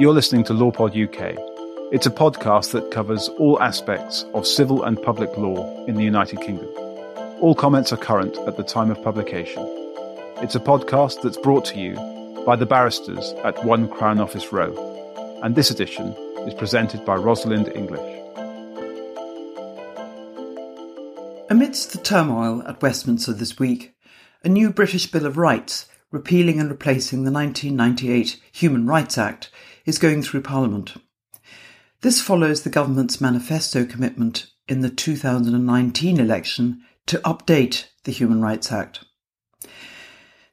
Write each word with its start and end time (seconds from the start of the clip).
You're 0.00 0.14
listening 0.14 0.44
to 0.44 0.54
LawPod 0.54 0.96
UK. 0.96 1.36
It's 1.92 2.06
a 2.06 2.10
podcast 2.10 2.70
that 2.70 2.90
covers 2.90 3.28
all 3.36 3.60
aspects 3.60 4.24
of 4.32 4.46
civil 4.46 4.82
and 4.84 4.96
public 5.02 5.36
law 5.36 5.84
in 5.84 5.94
the 5.94 6.02
United 6.02 6.40
Kingdom. 6.40 6.68
All 7.42 7.54
comments 7.54 7.92
are 7.92 7.98
current 7.98 8.34
at 8.46 8.56
the 8.56 8.62
time 8.62 8.90
of 8.90 9.02
publication. 9.02 9.62
It's 10.38 10.54
a 10.54 10.58
podcast 10.58 11.20
that's 11.20 11.36
brought 11.36 11.66
to 11.66 11.78
you 11.78 11.96
by 12.46 12.56
the 12.56 12.64
barristers 12.64 13.34
at 13.44 13.62
One 13.62 13.90
Crown 13.90 14.20
Office 14.20 14.54
Row, 14.54 14.72
and 15.42 15.54
this 15.54 15.70
edition 15.70 16.14
is 16.48 16.54
presented 16.54 17.04
by 17.04 17.16
Rosalind 17.16 17.68
English. 17.68 18.00
Amidst 21.50 21.92
the 21.92 21.98
turmoil 22.02 22.62
at 22.66 22.80
Westminster 22.80 23.34
this 23.34 23.58
week, 23.58 23.94
a 24.42 24.48
new 24.48 24.70
British 24.70 25.10
Bill 25.10 25.26
of 25.26 25.36
Rights 25.36 25.84
repealing 26.10 26.58
and 26.58 26.70
replacing 26.70 27.24
the 27.24 27.30
1998 27.30 28.40
Human 28.52 28.86
Rights 28.86 29.18
Act 29.18 29.50
is 29.90 29.98
going 29.98 30.22
through 30.22 30.40
Parliament. 30.40 30.94
This 32.02 32.22
follows 32.22 32.62
the 32.62 32.70
government's 32.70 33.20
manifesto 33.20 33.84
commitment 33.84 34.46
in 34.68 34.82
the 34.82 34.88
2019 34.88 36.20
election 36.20 36.82
to 37.06 37.18
update 37.18 37.86
the 38.04 38.12
Human 38.12 38.40
Rights 38.40 38.70
Act. 38.70 39.04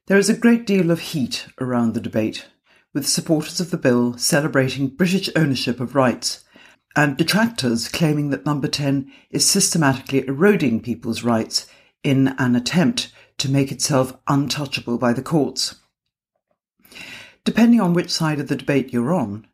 There 0.07 0.17
is 0.17 0.27
a 0.27 0.35
great 0.35 0.65
deal 0.65 0.89
of 0.89 0.99
heat 1.11 1.45
around 1.61 1.93
the 1.93 2.01
debate, 2.01 2.47
with 2.95 3.07
supporters 3.07 3.59
of 3.59 3.69
the 3.69 3.77
bill 3.77 4.17
celebrating 4.17 4.87
British 4.87 5.29
ownership 5.35 5.79
of 5.79 5.93
rights 5.93 6.43
and 6.95 7.15
detractors 7.15 7.89
claiming 7.89 8.31
that 8.31 8.43
Number 8.43 8.67
10 8.67 9.11
is 9.29 9.47
systematically 9.47 10.27
eroding 10.27 10.81
people's 10.81 11.23
rights 11.23 11.67
in 12.03 12.29
an 12.39 12.55
attempt 12.55 13.13
to 13.37 13.51
make 13.51 13.71
itself 13.71 14.17
untouchable 14.27 14.97
by 14.97 15.13
the 15.13 15.21
courts. 15.21 15.75
Depending 17.47 17.79
on 17.79 17.93
which 17.93 18.11
side 18.11 18.41
of 18.41 18.49
the 18.49 18.57
debate 18.57 18.91
you're 18.91 19.13
on, 19.13 19.47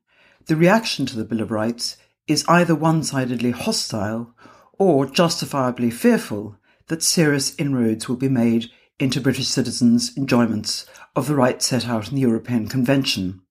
the 0.47 0.55
reaction 0.55 1.05
to 1.05 1.15
the 1.15 1.23
Bill 1.23 1.41
of 1.41 1.51
Rights 1.51 1.95
is 2.27 2.43
either 2.47 2.73
one 2.73 3.03
sidedly 3.03 3.51
hostile 3.51 4.33
or 4.79 5.05
justifiably 5.05 5.91
fearful 5.91 6.57
that 6.87 7.03
serious 7.03 7.53
inroads 7.59 8.09
will 8.09 8.15
be 8.15 8.29
made 8.29 8.71
into 8.97 9.21
British 9.21 9.47
citizens' 9.47 10.17
enjoyments 10.17 10.87
of 11.15 11.27
the 11.27 11.35
rights 11.35 11.67
set 11.67 11.87
out 11.87 12.09
in 12.09 12.15
the 12.15 12.21
European 12.21 12.67
Convention. 12.67 13.41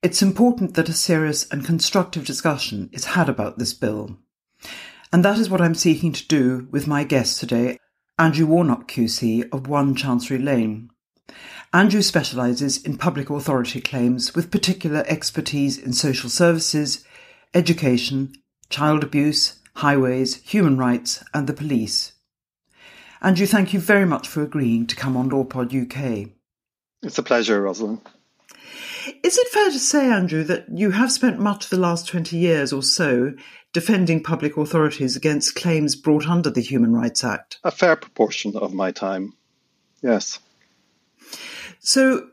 It's 0.00 0.22
important 0.22 0.74
that 0.74 0.88
a 0.88 0.92
serious 0.92 1.50
and 1.50 1.64
constructive 1.64 2.24
discussion 2.24 2.88
is 2.92 3.16
had 3.16 3.28
about 3.28 3.58
this 3.58 3.74
bill. 3.74 4.16
And 5.12 5.24
that 5.24 5.38
is 5.38 5.50
what 5.50 5.60
I'm 5.60 5.74
seeking 5.74 6.12
to 6.12 6.28
do 6.28 6.68
with 6.70 6.86
my 6.86 7.02
guest 7.02 7.40
today, 7.40 7.80
Andrew 8.16 8.46
Warnock 8.46 8.86
QC 8.86 9.52
of 9.52 9.66
1 9.66 9.96
Chancery 9.96 10.38
Lane. 10.38 10.90
Andrew 11.72 12.00
specialises 12.00 12.82
in 12.82 12.96
public 12.96 13.28
authority 13.28 13.82
claims 13.82 14.34
with 14.34 14.50
particular 14.50 15.04
expertise 15.06 15.76
in 15.76 15.92
social 15.92 16.30
services, 16.30 17.04
education, 17.52 18.32
child 18.70 19.04
abuse, 19.04 19.60
highways, 19.76 20.36
human 20.36 20.78
rights, 20.78 21.22
and 21.34 21.46
the 21.46 21.52
police. 21.52 22.14
Andrew, 23.20 23.46
thank 23.46 23.74
you 23.74 23.80
very 23.80 24.06
much 24.06 24.26
for 24.26 24.42
agreeing 24.42 24.86
to 24.86 24.96
come 24.96 25.14
on 25.14 25.30
LawPod 25.30 25.74
UK. 25.74 26.30
It's 27.02 27.18
a 27.18 27.22
pleasure, 27.22 27.60
Rosalind. 27.60 28.00
Is 29.22 29.36
it 29.36 29.48
fair 29.48 29.70
to 29.70 29.78
say, 29.78 30.10
Andrew, 30.10 30.44
that 30.44 30.66
you 30.72 30.92
have 30.92 31.12
spent 31.12 31.38
much 31.38 31.64
of 31.64 31.70
the 31.70 31.78
last 31.78 32.08
20 32.08 32.36
years 32.36 32.72
or 32.72 32.82
so 32.82 33.34
defending 33.74 34.22
public 34.22 34.56
authorities 34.56 35.16
against 35.16 35.54
claims 35.54 35.96
brought 35.96 36.26
under 36.26 36.50
the 36.50 36.62
Human 36.62 36.94
Rights 36.94 37.24
Act? 37.24 37.58
A 37.62 37.70
fair 37.70 37.96
proportion 37.96 38.56
of 38.56 38.72
my 38.72 38.90
time, 38.90 39.34
yes. 40.02 40.38
So, 41.80 42.28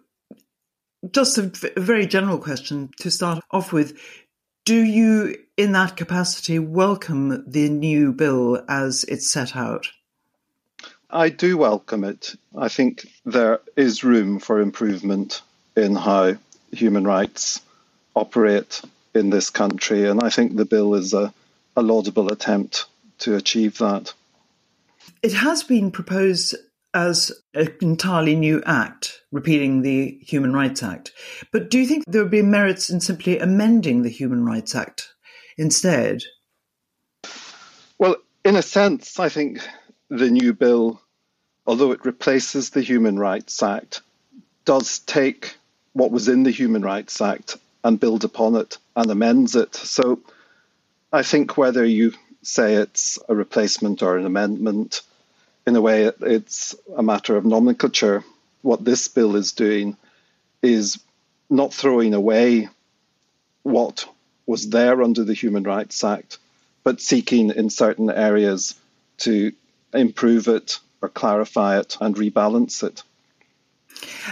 just 1.11 1.37
a 1.37 1.51
very 1.77 2.07
general 2.07 2.39
question 2.39 2.89
to 2.99 3.11
start 3.11 3.43
off 3.51 3.71
with. 3.71 3.97
Do 4.65 4.81
you, 4.81 5.37
in 5.57 5.73
that 5.73 5.95
capacity, 5.95 6.57
welcome 6.57 7.43
the 7.45 7.69
new 7.69 8.11
bill 8.11 8.63
as 8.67 9.03
it's 9.03 9.29
set 9.31 9.55
out? 9.55 9.91
I 11.09 11.29
do 11.29 11.57
welcome 11.57 12.03
it. 12.03 12.35
I 12.57 12.67
think 12.67 13.07
there 13.25 13.61
is 13.75 14.03
room 14.03 14.39
for 14.39 14.59
improvement 14.59 15.43
in 15.75 15.95
how 15.95 16.35
human 16.71 17.05
rights 17.05 17.61
operate 18.15 18.81
in 19.13 19.29
this 19.29 19.49
country, 19.49 20.07
and 20.09 20.21
I 20.21 20.29
think 20.29 20.55
the 20.55 20.65
bill 20.65 20.95
is 20.95 21.13
a, 21.13 21.33
a 21.75 21.81
laudable 21.81 22.31
attempt 22.31 22.85
to 23.19 23.35
achieve 23.35 23.77
that. 23.77 24.13
It 25.21 25.33
has 25.33 25.63
been 25.63 25.91
proposed 25.91 26.55
as 26.95 27.31
an 27.53 27.75
entirely 27.81 28.35
new 28.35 28.63
act, 28.65 29.21
repealing 29.31 29.81
the 29.81 30.17
Human 30.21 30.53
Rights 30.53 30.81
Act. 30.81 31.11
But 31.51 31.69
do 31.69 31.77
you 31.77 31.85
think 31.85 32.05
there 32.07 32.23
would 32.23 32.31
be 32.31 32.41
merits 32.41 32.89
in 32.89 33.01
simply 33.01 33.37
amending 33.37 34.01
the 34.01 34.09
Human 34.09 34.45
Rights 34.45 34.73
Act 34.73 35.13
instead? 35.57 36.23
Well, 37.99 38.15
in 38.45 38.55
a 38.55 38.61
sense, 38.61 39.19
I 39.19 39.27
think 39.27 39.59
the 40.09 40.29
new 40.31 40.53
bill, 40.53 41.01
although 41.67 41.91
it 41.91 42.05
replaces 42.05 42.69
the 42.69 42.81
Human 42.81 43.19
Rights 43.19 43.61
Act, 43.61 44.01
does 44.63 44.99
take 44.99 45.57
what 45.91 46.11
was 46.11 46.29
in 46.29 46.43
the 46.43 46.51
Human 46.51 46.81
Rights 46.81 47.19
Act 47.19 47.57
and 47.83 47.99
build 47.99 48.23
upon 48.23 48.55
it 48.55 48.77
and 48.95 49.11
amends 49.11 49.55
it. 49.55 49.75
So 49.75 50.21
I 51.11 51.23
think 51.23 51.57
whether 51.57 51.83
you 51.83 52.13
say 52.41 52.75
it's 52.75 53.19
a 53.27 53.35
replacement 53.35 54.01
or 54.01 54.17
an 54.17 54.25
amendment, 54.25 55.01
in 55.67 55.75
a 55.75 55.81
way, 55.81 56.11
it's 56.21 56.75
a 56.95 57.03
matter 57.03 57.35
of 57.35 57.45
nomenclature. 57.45 58.23
What 58.61 58.83
this 58.83 59.07
bill 59.07 59.35
is 59.35 59.51
doing 59.51 59.97
is 60.61 60.99
not 61.49 61.73
throwing 61.73 62.13
away 62.13 62.69
what 63.63 64.07
was 64.45 64.69
there 64.69 65.01
under 65.01 65.23
the 65.23 65.33
Human 65.33 65.63
Rights 65.63 66.03
Act, 66.03 66.37
but 66.83 67.01
seeking 67.01 67.49
in 67.49 67.69
certain 67.69 68.09
areas 68.09 68.75
to 69.19 69.51
improve 69.93 70.47
it 70.47 70.79
or 71.01 71.09
clarify 71.09 71.79
it 71.79 71.97
and 71.99 72.15
rebalance 72.15 72.83
it. 72.83 73.03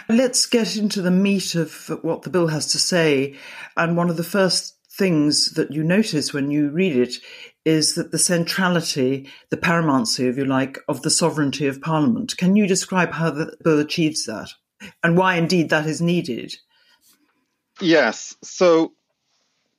Let's 0.09 0.45
get 0.45 0.75
into 0.75 1.01
the 1.01 1.11
meat 1.11 1.55
of 1.55 2.00
what 2.01 2.23
the 2.23 2.29
bill 2.29 2.47
has 2.47 2.71
to 2.73 2.79
say. 2.79 3.38
And 3.75 3.97
one 3.97 4.09
of 4.09 4.17
the 4.17 4.23
first 4.23 4.75
things 4.96 5.52
that 5.54 5.72
you 5.72 5.84
notice 5.84 6.34
when 6.34 6.52
you 6.52 6.70
read 6.70 6.96
it 6.96 7.16
is 7.66 7.96
that 7.96 8.12
the 8.12 8.20
centrality, 8.20 9.28
the 9.50 9.58
paramountcy, 9.58 10.30
if 10.30 10.38
you 10.38 10.46
like, 10.46 10.78
of 10.88 11.02
the 11.02 11.09
sovereignty 11.09 11.66
of 11.66 11.81
Parliament. 11.81 12.38
Can 12.38 12.56
you 12.56 12.68
describe 12.68 13.12
how 13.12 13.31
the 13.31 13.56
bill 13.64 13.80
achieves 13.80 14.26
that 14.26 14.52
and 15.02 15.18
why 15.18 15.36
indeed 15.36 15.70
that 15.70 15.88
is 15.88 16.02
needed? 16.02 16.56
Yes. 17.81 18.36
So, 18.44 18.94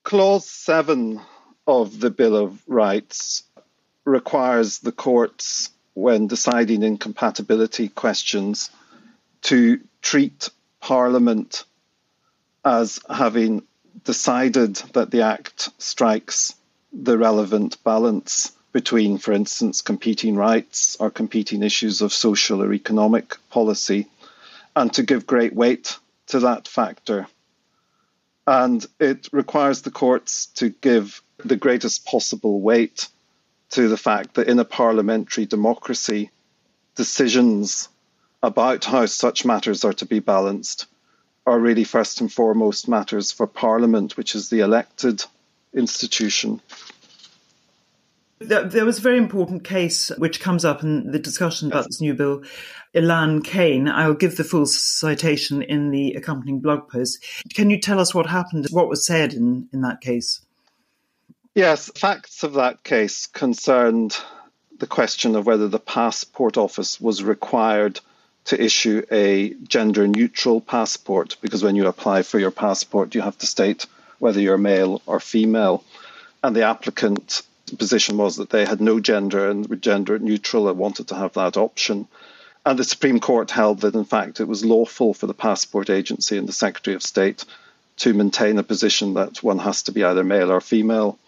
Clause 0.02 0.48
7 0.48 1.20
of 1.66 2.00
the 2.00 2.10
Bill 2.10 2.36
of 2.36 2.62
Rights 2.66 3.44
requires 4.04 4.80
the 4.80 4.92
courts, 4.92 5.70
when 5.94 6.26
deciding 6.26 6.82
incompatibility 6.82 7.88
questions, 7.88 8.70
to 9.42 9.80
treat 10.02 10.50
Parliament 10.80 11.64
as 12.64 12.98
having 13.08 13.62
decided 14.04 14.76
that 14.92 15.10
the 15.10 15.22
Act 15.22 15.70
strikes 15.78 16.54
the 16.92 17.18
relevant 17.18 17.82
balance 17.82 18.52
between, 18.72 19.18
for 19.18 19.32
instance, 19.32 19.82
competing 19.82 20.36
rights 20.36 20.96
or 21.00 21.10
competing 21.10 21.62
issues 21.62 22.02
of 22.02 22.12
social 22.12 22.62
or 22.62 22.72
economic 22.72 23.36
policy, 23.50 24.06
and 24.76 24.92
to 24.92 25.02
give 25.02 25.26
great 25.26 25.54
weight 25.54 25.98
to 26.26 26.40
that 26.40 26.68
factor. 26.68 27.26
And 28.46 28.84
it 29.00 29.28
requires 29.32 29.82
the 29.82 29.90
courts 29.90 30.46
to 30.56 30.68
give 30.68 31.22
the 31.38 31.56
greatest 31.56 32.04
possible 32.04 32.60
weight 32.60 33.08
to 33.70 33.88
the 33.88 33.96
fact 33.96 34.34
that 34.34 34.48
in 34.48 34.58
a 34.58 34.64
parliamentary 34.64 35.46
democracy, 35.46 36.30
decisions 36.94 37.88
about 38.42 38.84
how 38.84 39.06
such 39.06 39.44
matters 39.44 39.84
are 39.84 39.94
to 39.94 40.06
be 40.06 40.18
balanced 40.18 40.86
are 41.46 41.58
really 41.58 41.84
first 41.84 42.20
and 42.20 42.32
foremost 42.32 42.88
matters 42.88 43.30
for 43.30 43.46
Parliament, 43.46 44.16
which 44.16 44.34
is 44.34 44.48
the 44.48 44.60
elected 44.60 45.24
institution. 45.72 46.60
There 48.38 48.84
was 48.84 48.98
a 48.98 49.02
very 49.02 49.18
important 49.18 49.64
case 49.64 50.10
which 50.18 50.40
comes 50.40 50.64
up 50.64 50.82
in 50.82 51.12
the 51.12 51.18
discussion 51.18 51.68
about 51.68 51.86
this 51.86 52.00
new 52.00 52.14
bill, 52.14 52.42
Elan-Cane. 52.94 53.88
I'll 53.88 54.12
give 54.14 54.36
the 54.36 54.44
full 54.44 54.66
citation 54.66 55.62
in 55.62 55.90
the 55.90 56.14
accompanying 56.14 56.60
blog 56.60 56.88
post. 56.88 57.24
Can 57.54 57.70
you 57.70 57.80
tell 57.80 58.00
us 58.00 58.14
what 58.14 58.26
happened, 58.26 58.66
what 58.70 58.88
was 58.88 59.06
said 59.06 59.32
in, 59.32 59.68
in 59.72 59.80
that 59.82 60.00
case? 60.00 60.40
Yes, 61.54 61.90
facts 61.96 62.42
of 62.42 62.54
that 62.54 62.82
case 62.82 63.26
concerned 63.26 64.16
the 64.78 64.86
question 64.86 65.36
of 65.36 65.46
whether 65.46 65.68
the 65.68 65.78
Passport 65.78 66.56
Office 66.56 67.00
was 67.00 67.22
required 67.22 68.00
to 68.44 68.62
issue 68.62 69.02
a 69.10 69.54
gender 69.66 70.06
neutral 70.06 70.60
passport 70.60 71.36
because 71.40 71.62
when 71.62 71.76
you 71.76 71.86
apply 71.86 72.22
for 72.22 72.38
your 72.38 72.50
passport, 72.50 73.14
you 73.14 73.22
have 73.22 73.38
to 73.38 73.46
state 73.46 73.86
whether 74.18 74.40
you're 74.40 74.58
male 74.58 75.00
or 75.06 75.20
female. 75.20 75.82
And 76.42 76.54
the 76.54 76.62
applicant 76.62 77.42
position 77.78 78.16
was 78.18 78.36
that 78.36 78.50
they 78.50 78.66
had 78.66 78.80
no 78.80 79.00
gender 79.00 79.48
and 79.48 79.66
were 79.68 79.76
gender 79.76 80.18
neutral 80.18 80.68
and 80.68 80.78
wanted 80.78 81.08
to 81.08 81.14
have 81.14 81.32
that 81.34 81.56
option. 81.56 82.06
And 82.66 82.78
the 82.78 82.84
Supreme 82.84 83.20
Court 83.20 83.50
held 83.50 83.80
that, 83.80 83.94
in 83.94 84.04
fact, 84.04 84.40
it 84.40 84.48
was 84.48 84.64
lawful 84.64 85.14
for 85.14 85.26
the 85.26 85.34
Passport 85.34 85.90
Agency 85.90 86.36
and 86.38 86.48
the 86.48 86.52
Secretary 86.52 86.94
of 86.94 87.02
State 87.02 87.44
to 87.98 88.12
maintain 88.12 88.58
a 88.58 88.62
position 88.62 89.14
that 89.14 89.42
one 89.42 89.58
has 89.58 89.82
to 89.84 89.92
be 89.92 90.04
either 90.04 90.24
male 90.24 90.50
or 90.50 90.60
female 90.60 91.18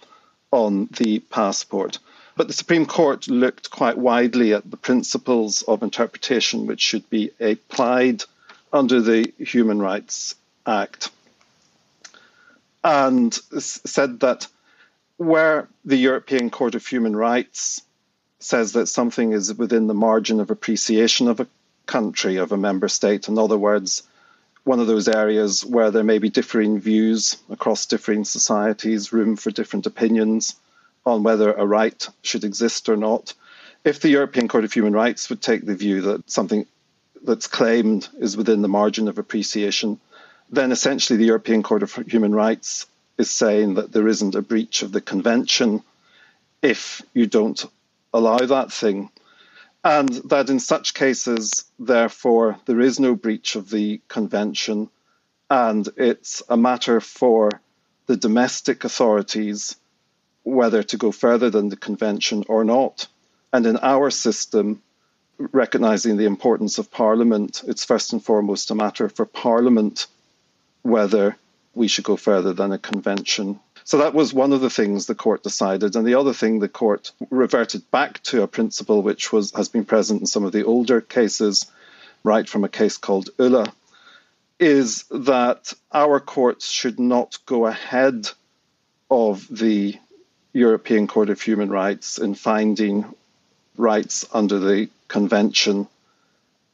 on 0.51 0.89
the 0.97 1.19
passport. 1.21 1.99
But 2.37 2.49
the 2.49 2.53
Supreme 2.53 2.85
Court 2.85 3.29
looked 3.29 3.71
quite 3.71 3.97
widely 3.97 4.53
at 4.53 4.71
the 4.71 4.77
principles 4.77 5.63
of 5.63 5.83
interpretation 5.83 6.67
which 6.67 6.83
should 6.83 7.09
be 7.09 7.31
applied 7.41 8.25
under 8.71 9.01
the 9.01 9.33
Human 9.39 9.81
Rights 9.81 10.35
Act 10.67 11.11
and 12.85 13.33
said 13.59 14.21
that 14.21 14.47
where 15.17 15.67
the 15.87 15.97
European 15.97 16.51
Court 16.51 16.75
of 16.75 16.87
Human 16.87 17.17
Rights 17.17 17.81
says 18.39 18.73
that 18.73 18.87
something 18.87 19.33
is 19.33 19.55
within 19.55 19.87
the 19.87 19.95
margin 19.95 20.39
of 20.39 20.51
appreciation 20.51 21.29
of 21.29 21.41
a 21.41 21.49
country, 21.87 22.37
of 22.37 22.53
a 22.53 22.57
member 22.59 22.89
state, 22.89 23.29
in 23.29 23.39
other 23.39 23.57
words, 23.57 24.03
one 24.65 24.79
of 24.79 24.87
those 24.89 25.09
areas 25.09 25.65
where 25.65 25.91
there 25.91 26.05
may 26.05 26.19
be 26.19 26.29
differing 26.29 26.81
views 26.81 27.39
across 27.49 27.87
differing 27.87 28.25
societies, 28.25 29.13
room 29.13 29.37
for 29.37 29.51
different 29.51 29.87
opinions 29.87 30.55
on 31.07 31.23
whether 31.23 31.53
a 31.53 31.65
right 31.65 32.09
should 32.23 32.45
exist 32.45 32.89
or 32.89 32.97
not. 32.97 33.33
If 33.85 34.01
the 34.01 34.11
European 34.11 34.49
Court 34.49 34.65
of 34.65 34.73
Human 34.73 34.93
Rights 34.93 35.31
would 35.31 35.41
take 35.41 35.65
the 35.65 35.77
view 35.77 36.03
that 36.03 36.29
something 36.29 36.67
that's 37.23 37.47
claimed 37.47 38.09
is 38.19 38.37
within 38.37 38.61
the 38.61 38.69
margin 38.69 39.07
of 39.09 39.17
appreciation, 39.17 40.01
then 40.51 40.73
essentially 40.73 41.17
the 41.17 41.27
European 41.27 41.63
Court 41.63 41.85
of 41.85 41.95
Human 41.95 42.35
Rights 42.35 42.87
is 43.17 43.31
saying 43.31 43.75
that 43.75 43.93
there 43.93 44.09
isn't 44.09 44.35
a 44.35 44.43
breach 44.43 44.83
of 44.83 44.93
the 44.93 45.01
convention 45.01 45.83
if 46.61 47.03
you 47.15 47.27
don't 47.27 47.65
allow 48.13 48.39
that 48.39 48.73
thing. 48.73 49.11
And 49.85 50.09
that 50.31 50.51
in 50.51 50.59
such 50.59 50.95
cases, 50.95 51.65
therefore, 51.79 52.59
there 52.67 52.81
is 52.81 52.99
no 52.99 53.15
breach 53.15 53.55
of 53.55 53.71
the 53.71 54.01
convention, 54.09 54.91
and 55.49 55.89
it's 55.97 56.43
a 56.49 56.57
matter 56.57 57.01
for 57.01 57.51
the 58.07 58.17
domestic 58.17 58.83
authorities 58.83 59.77
whether 60.47 60.81
to 60.81 60.97
go 60.97 61.11
further 61.11 61.51
than 61.51 61.71
the 61.71 61.77
convention 61.77 62.45
or 62.49 62.65
not. 62.65 63.09
And 63.53 63.67
in 63.67 63.79
our 63.79 64.11
system, 64.11 64.81
recognizing 65.39 66.17
the 66.17 66.27
importance 66.27 66.79
of 66.79 66.89
Parliament, 66.93 67.65
it's 67.67 67.85
first 67.85 68.13
and 68.13 68.25
foremost 68.25 68.71
a 68.71 68.77
matter 68.77 69.09
for 69.09 69.27
Parliament 69.27 70.07
whether 70.83 71.37
we 71.75 71.89
should 71.89 72.05
go 72.05 72.17
further 72.17 72.53
than 72.53 72.71
a 72.71 72.79
convention. 72.79 73.59
So 73.83 73.99
that 73.99 74.15
was 74.15 74.33
one 74.33 74.53
of 74.53 74.61
the 74.61 74.71
things 74.71 75.07
the 75.07 75.17
court 75.17 75.43
decided. 75.43 75.97
And 75.97 76.07
the 76.07 76.15
other 76.15 76.33
thing 76.33 76.61
the 76.61 76.69
court 76.69 77.11
reverted 77.29 77.91
back 77.91 78.23
to 78.25 78.43
a 78.43 78.49
principle 78.49 79.03
which 79.03 79.33
was 79.33 79.51
has 79.57 79.69
been 79.69 79.85
present 79.85 80.21
in 80.21 80.27
some 80.29 80.45
of 80.45 80.53
the 80.53 80.65
older 80.65 81.01
cases, 81.01 81.67
right 82.23 82.49
from 82.49 82.63
a 82.63 82.69
case 82.69 82.99
called 82.99 83.31
Ullah, 83.41 83.73
is 84.61 85.05
that 85.11 85.73
our 85.93 86.21
courts 86.21 86.71
should 86.71 87.01
not 87.01 87.39
go 87.47 87.67
ahead 87.67 88.29
of 89.11 89.45
the 89.51 89.97
European 90.57 91.07
Court 91.07 91.29
of 91.29 91.41
Human 91.43 91.69
Rights 91.69 92.17
in 92.17 92.35
finding 92.35 93.05
rights 93.77 94.25
under 94.33 94.59
the 94.59 94.89
convention 95.07 95.87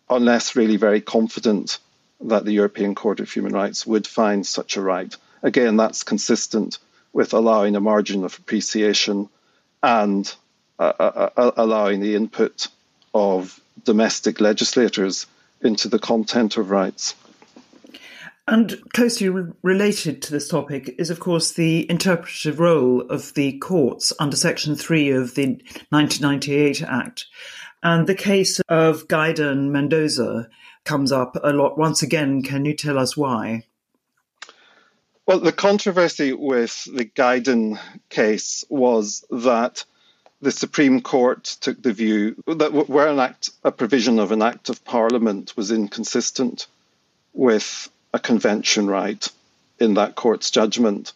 unless 0.08 0.54
really 0.54 0.76
very 0.76 1.00
confident 1.00 1.80
that 2.20 2.44
the 2.44 2.52
European 2.52 2.94
Court 2.94 3.18
of 3.18 3.28
Human 3.30 3.52
Rights 3.52 3.84
would 3.84 4.06
find 4.06 4.46
such 4.46 4.76
a 4.76 4.80
right. 4.80 5.16
Again, 5.42 5.76
that's 5.76 6.04
consistent 6.04 6.78
with 7.12 7.34
allowing 7.34 7.74
a 7.74 7.80
margin 7.80 8.22
of 8.24 8.38
appreciation 8.38 9.28
and 9.82 10.32
uh, 10.78 10.92
uh, 11.00 11.30
uh, 11.36 11.50
allowing 11.56 11.98
the 11.98 12.14
input 12.14 12.68
of 13.12 13.60
domestic 13.84 14.40
legislators 14.40 15.26
into 15.60 15.88
the 15.88 15.98
content 15.98 16.56
of 16.56 16.70
rights. 16.70 17.16
And 18.48 18.82
closely 18.92 19.28
related 19.28 20.20
to 20.22 20.32
this 20.32 20.48
topic 20.48 20.96
is, 20.98 21.10
of 21.10 21.20
course, 21.20 21.52
the 21.52 21.88
interpretive 21.88 22.58
role 22.58 23.02
of 23.02 23.34
the 23.34 23.58
courts 23.58 24.12
under 24.18 24.36
Section 24.36 24.74
3 24.74 25.10
of 25.10 25.34
the 25.36 25.46
1998 25.90 26.82
Act. 26.82 27.26
And 27.84 28.06
the 28.06 28.16
case 28.16 28.60
of 28.68 29.06
Ghaidan 29.06 29.70
Mendoza 29.70 30.48
comes 30.84 31.12
up 31.12 31.36
a 31.42 31.52
lot. 31.52 31.78
Once 31.78 32.02
again, 32.02 32.42
can 32.42 32.64
you 32.64 32.74
tell 32.74 32.98
us 32.98 33.16
why? 33.16 33.64
Well, 35.24 35.38
the 35.38 35.52
controversy 35.52 36.32
with 36.32 36.84
the 36.92 37.04
Ghaidan 37.04 37.78
case 38.08 38.64
was 38.68 39.24
that 39.30 39.84
the 40.40 40.50
Supreme 40.50 41.00
Court 41.00 41.44
took 41.44 41.80
the 41.80 41.92
view 41.92 42.34
that 42.48 42.72
where 42.72 43.06
an 43.06 43.20
act, 43.20 43.50
a 43.62 43.70
provision 43.70 44.18
of 44.18 44.32
an 44.32 44.42
act 44.42 44.68
of 44.68 44.84
Parliament 44.84 45.56
was 45.56 45.70
inconsistent 45.70 46.66
with 47.32 47.88
a 48.12 48.18
convention 48.18 48.86
right 48.88 49.28
in 49.78 49.94
that 49.94 50.14
court's 50.14 50.50
judgment, 50.50 51.12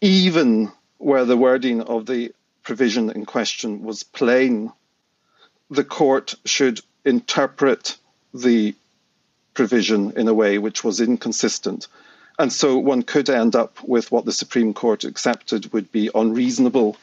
even 0.00 0.70
where 0.98 1.24
the 1.24 1.36
wording 1.36 1.82
of 1.82 2.06
the 2.06 2.32
provision 2.62 3.10
in 3.10 3.26
question 3.26 3.82
was 3.82 4.02
plain, 4.02 4.72
the 5.70 5.84
court 5.84 6.34
should 6.44 6.80
interpret 7.04 7.96
the 8.32 8.74
provision 9.54 10.12
in 10.16 10.28
a 10.28 10.34
way 10.34 10.58
which 10.58 10.84
was 10.84 11.00
inconsistent. 11.00 11.88
And 12.38 12.52
so 12.52 12.78
one 12.78 13.02
could 13.02 13.28
end 13.28 13.54
up 13.54 13.82
with 13.82 14.10
what 14.10 14.24
the 14.24 14.32
Supreme 14.32 14.74
Court 14.74 15.04
accepted 15.04 15.72
would 15.72 15.92
be 15.92 16.10
unreasonable 16.14 16.96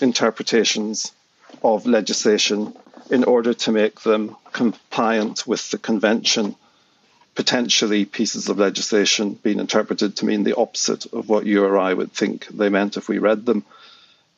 interpretations 0.00 1.12
of 1.62 1.86
legislation 1.86 2.74
in 3.10 3.24
order 3.24 3.54
to 3.54 3.72
make 3.72 4.00
them 4.00 4.36
compliant 4.52 5.46
with 5.46 5.70
the 5.70 5.78
convention. 5.78 6.56
Potentially, 7.34 8.04
pieces 8.04 8.48
of 8.48 8.58
legislation 8.58 9.34
being 9.42 9.58
interpreted 9.58 10.16
to 10.16 10.24
mean 10.24 10.44
the 10.44 10.56
opposite 10.56 11.06
of 11.12 11.28
what 11.28 11.46
you 11.46 11.64
or 11.64 11.76
I 11.76 11.92
would 11.92 12.12
think 12.12 12.46
they 12.46 12.68
meant 12.68 12.96
if 12.96 13.08
we 13.08 13.18
read 13.18 13.44
them. 13.44 13.64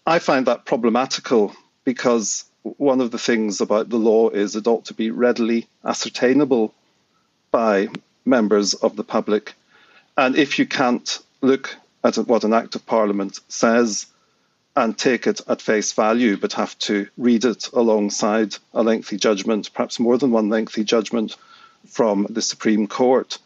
I 0.07 0.19
find 0.19 0.47
that 0.47 0.65
problematical 0.65 1.55
because 1.85 2.45
one 2.63 3.01
of 3.01 3.11
the 3.11 3.19
things 3.19 3.61
about 3.61 3.89
the 3.89 3.99
law 3.99 4.31
is 4.31 4.57
it 4.57 4.67
ought 4.67 4.87
to 4.87 4.95
be 4.95 5.11
readily 5.11 5.67
ascertainable 5.85 6.75
by 7.51 7.89
members 8.25 8.75
of 8.75 8.97
the 8.97 9.05
public. 9.05 9.55
And 10.17 10.37
if 10.37 10.59
you 10.59 10.67
can't 10.67 11.19
look 11.43 11.77
at 12.03 12.17
what 12.17 12.45
an 12.45 12.55
Act 12.55 12.75
of 12.75 12.87
Parliament 12.87 13.41
says 13.49 14.07
and 14.75 14.97
take 14.97 15.27
it 15.27 15.41
at 15.49 15.63
face 15.63 15.93
value, 15.93 16.37
but 16.37 16.53
have 16.55 16.79
to 16.81 17.09
read 17.17 17.45
it 17.45 17.69
alongside 17.73 18.57
a 18.75 18.83
lengthy 18.83 19.17
judgment, 19.17 19.73
perhaps 19.73 19.99
more 19.99 20.19
than 20.19 20.31
one 20.31 20.49
lengthy 20.49 20.85
judgment 20.85 21.37
from 21.87 22.27
the 22.29 22.43
Supreme 22.43 22.87
Court, 22.87 23.39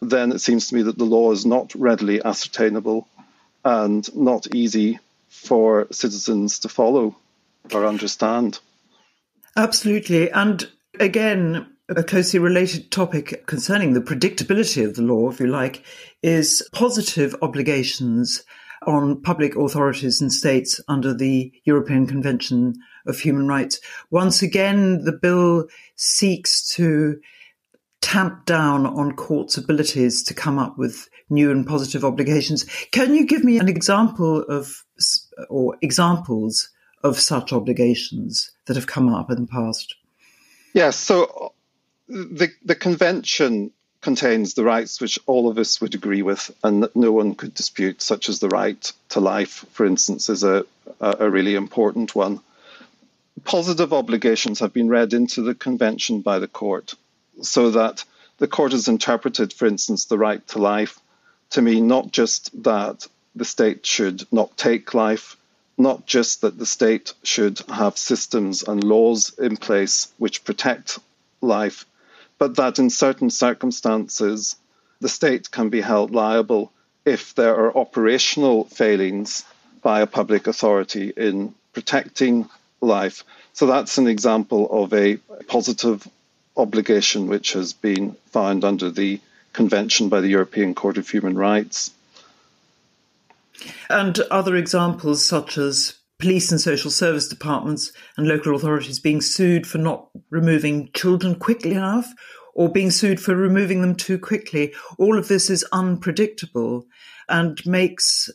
then 0.00 0.32
it 0.32 0.40
seems 0.40 0.68
to 0.68 0.74
me 0.74 0.82
that 0.82 0.98
the 0.98 1.04
law 1.04 1.32
is 1.32 1.44
not 1.44 1.74
readily 1.74 2.22
ascertainable 2.22 3.08
and 3.64 4.14
not 4.16 4.54
easy 4.54 4.98
for 5.28 5.86
citizens 5.90 6.60
to 6.60 6.68
follow 6.68 7.16
or 7.72 7.86
understand. 7.86 8.60
Absolutely. 9.56 10.30
And 10.30 10.68
again, 11.00 11.66
a 11.88 12.04
closely 12.04 12.38
related 12.38 12.90
topic 12.90 13.46
concerning 13.46 13.92
the 13.92 14.00
predictability 14.00 14.84
of 14.84 14.94
the 14.94 15.02
law, 15.02 15.30
if 15.30 15.40
you 15.40 15.46
like, 15.46 15.82
is 16.22 16.66
positive 16.72 17.34
obligations 17.42 18.44
on 18.86 19.20
public 19.20 19.56
authorities 19.56 20.20
and 20.20 20.32
states 20.32 20.80
under 20.86 21.12
the 21.12 21.52
European 21.64 22.06
Convention 22.06 22.74
of 23.06 23.18
Human 23.20 23.48
Rights. 23.48 23.80
Once 24.10 24.42
again, 24.42 25.04
the 25.04 25.12
bill 25.12 25.66
seeks 25.96 26.68
to 26.74 27.20
tamp 28.00 28.44
down 28.46 28.86
on 28.86 29.12
courts' 29.12 29.56
abilities 29.56 30.22
to 30.24 30.34
come 30.34 30.58
up 30.58 30.78
with 30.78 31.08
new 31.30 31.50
and 31.50 31.66
positive 31.66 32.04
obligations. 32.04 32.64
Can 32.90 33.14
you 33.14 33.26
give 33.26 33.44
me 33.44 33.58
an 33.58 33.68
example 33.68 34.42
of, 34.42 34.84
or 35.48 35.76
examples 35.82 36.70
of 37.02 37.18
such 37.18 37.52
obligations 37.52 38.50
that 38.66 38.76
have 38.76 38.86
come 38.86 39.12
up 39.12 39.30
in 39.30 39.42
the 39.42 39.46
past? 39.46 39.94
Yes. 40.74 40.96
So 40.96 41.52
the 42.08 42.48
the 42.64 42.74
convention 42.74 43.72
contains 44.00 44.54
the 44.54 44.64
rights 44.64 45.00
which 45.00 45.18
all 45.26 45.48
of 45.48 45.58
us 45.58 45.80
would 45.80 45.94
agree 45.94 46.22
with 46.22 46.50
and 46.62 46.82
that 46.82 46.94
no 46.94 47.10
one 47.10 47.34
could 47.34 47.52
dispute, 47.52 48.00
such 48.00 48.28
as 48.28 48.38
the 48.38 48.48
right 48.48 48.92
to 49.08 49.20
life, 49.20 49.64
for 49.72 49.84
instance, 49.84 50.28
is 50.28 50.44
a, 50.44 50.64
a 51.00 51.28
really 51.28 51.56
important 51.56 52.14
one. 52.14 52.40
Positive 53.44 53.92
obligations 53.92 54.60
have 54.60 54.72
been 54.72 54.88
read 54.88 55.12
into 55.12 55.42
the 55.42 55.54
convention 55.54 56.20
by 56.20 56.38
the 56.38 56.46
court 56.46 56.94
so 57.42 57.70
that 57.70 58.04
the 58.38 58.48
court 58.48 58.72
has 58.72 58.88
interpreted, 58.88 59.52
for 59.52 59.66
instance, 59.66 60.06
the 60.06 60.18
right 60.18 60.46
to 60.48 60.58
life 60.58 61.00
to 61.50 61.62
mean 61.62 61.86
not 61.86 62.12
just 62.12 62.62
that 62.62 63.06
the 63.34 63.44
state 63.44 63.86
should 63.86 64.26
not 64.32 64.56
take 64.56 64.94
life, 64.94 65.36
not 65.76 66.06
just 66.06 66.40
that 66.42 66.58
the 66.58 66.66
state 66.66 67.14
should 67.22 67.60
have 67.68 67.96
systems 67.96 68.62
and 68.62 68.82
laws 68.84 69.32
in 69.38 69.56
place 69.56 70.12
which 70.18 70.44
protect 70.44 70.98
life, 71.40 71.86
but 72.38 72.56
that 72.56 72.78
in 72.78 72.90
certain 72.90 73.30
circumstances 73.30 74.56
the 75.00 75.08
state 75.08 75.50
can 75.50 75.68
be 75.68 75.80
held 75.80 76.10
liable 76.10 76.72
if 77.04 77.34
there 77.34 77.54
are 77.54 77.76
operational 77.76 78.64
failings 78.64 79.44
by 79.80 80.00
a 80.00 80.06
public 80.06 80.46
authority 80.46 81.12
in 81.16 81.54
protecting 81.72 82.48
life. 82.80 83.24
So 83.52 83.66
that's 83.66 83.98
an 83.98 84.08
example 84.08 84.68
of 84.70 84.92
a 84.92 85.16
positive 85.46 86.06
obligation 86.58 87.28
which 87.28 87.52
has 87.52 87.72
been 87.72 88.16
found 88.26 88.64
under 88.64 88.90
the 88.90 89.20
Convention 89.52 90.08
by 90.08 90.20
the 90.20 90.28
European 90.28 90.74
Court 90.74 90.98
of 90.98 91.08
Human 91.08 91.36
Rights. 91.36 91.90
And 93.88 94.18
other 94.30 94.56
examples, 94.56 95.24
such 95.24 95.56
as 95.58 95.94
police 96.18 96.50
and 96.50 96.60
social 96.60 96.90
service 96.90 97.28
departments 97.28 97.92
and 98.16 98.28
local 98.28 98.54
authorities 98.54 98.98
being 99.00 99.20
sued 99.20 99.66
for 99.66 99.78
not 99.78 100.08
removing 100.30 100.90
children 100.92 101.34
quickly 101.36 101.72
enough 101.72 102.12
or 102.54 102.68
being 102.68 102.90
sued 102.90 103.20
for 103.20 103.34
removing 103.36 103.80
them 103.82 103.94
too 103.94 104.18
quickly. 104.18 104.74
All 104.98 105.18
of 105.18 105.28
this 105.28 105.48
is 105.48 105.64
unpredictable 105.72 106.86
and 107.28 107.64
makes 107.64 108.28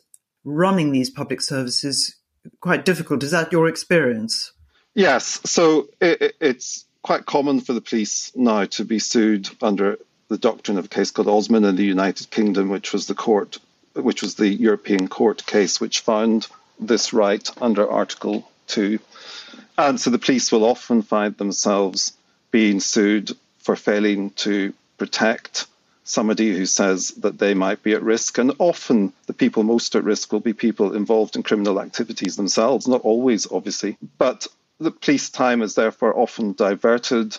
running 0.46 0.92
these 0.92 1.10
public 1.10 1.42
services 1.42 2.16
quite 2.62 2.86
difficult. 2.86 3.24
Is 3.24 3.32
that 3.32 3.52
your 3.52 3.68
experience? 3.68 4.54
Yes. 4.96 5.42
So 5.46 5.90
it, 6.00 6.36
it's 6.40 6.86
quite 7.04 7.26
common 7.26 7.60
for 7.60 7.74
the 7.74 7.82
police 7.82 8.32
now 8.34 8.66
to 8.66 8.86
be 8.86 8.98
sued 8.98 9.50
under 9.62 10.00
the 10.30 10.38
doctrine 10.38 10.78
of 10.78 10.86
a 10.86 10.90
case 10.90 11.12
called 11.12 11.28
Osman 11.28 11.66
in 11.66 11.76
the 11.76 11.86
United 11.86 12.32
Kingdom, 12.32 12.70
which 12.70 12.94
was 12.94 13.08
the 13.08 13.14
court, 13.14 13.60
which 13.94 14.22
was 14.22 14.36
the 14.36 14.48
European 14.48 15.08
Court 15.10 15.46
case, 15.46 15.80
which 15.82 16.00
found 16.00 16.48
this 16.80 17.14
right 17.14 17.48
under 17.62 17.90
Article 17.90 18.50
2. 18.68 18.98
And 19.78 20.00
so 20.00 20.10
the 20.10 20.18
police 20.18 20.52
will 20.52 20.64
often 20.64 21.02
find 21.02 21.38
themselves 21.38 22.14
being 22.52 22.80
sued 22.80 23.32
for 23.60 23.76
failing 23.76 24.32
to 24.32 24.74
protect 24.98 25.68
somebody 26.06 26.56
who 26.56 26.66
says 26.66 27.10
that 27.12 27.40
they 27.40 27.54
might 27.54 27.84
be 27.84 27.94
at 27.94 28.04
risk. 28.04 28.38
And 28.38 28.54
often 28.60 29.14
the 29.26 29.34
people 29.34 29.64
most 29.64 29.96
at 29.96 30.04
risk 30.04 30.32
will 30.32 30.40
be 30.40 30.54
people 30.54 30.96
involved 30.96 31.36
in 31.36 31.44
criminal 31.44 31.82
activities 31.82 32.36
themselves, 32.36 32.88
not 32.88 33.02
always, 33.02 33.50
obviously. 33.52 33.98
But 34.18 34.48
the 34.80 34.92
police 34.92 35.30
time 35.30 35.62
is 35.62 35.76
therefore 35.76 36.18
often 36.18 36.54
diverted 36.54 37.38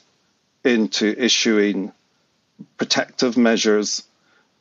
into 0.64 1.14
issuing 1.23 1.93
protective 2.79 3.37
measures 3.37 4.03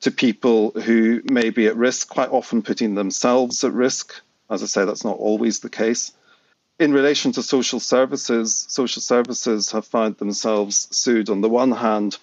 to 0.01 0.11
people 0.11 0.71
who 0.71 1.21
may 1.23 1.49
be 1.49 1.67
at 1.67 1.77
risk, 1.77 2.09
quite 2.09 2.29
often 2.29 2.61
putting 2.61 2.95
themselves 2.95 3.63
at 3.63 3.71
risk. 3.71 4.13
As 4.49 4.61
I 4.61 4.65
say, 4.65 4.85
that's 4.85 5.05
not 5.05 5.17
always 5.17 5.59
the 5.59 5.69
case. 5.69 6.11
In 6.79 6.91
relation 6.91 7.31
to 7.33 7.43
social 7.43 7.79
services, 7.79 8.65
social 8.67 9.01
services 9.01 9.71
have 9.71 9.85
found 9.85 10.17
themselves 10.17 10.87
sued 10.91 11.29
on 11.29 11.41
the 11.41 11.49
one 11.49 11.71
hand 11.71 12.17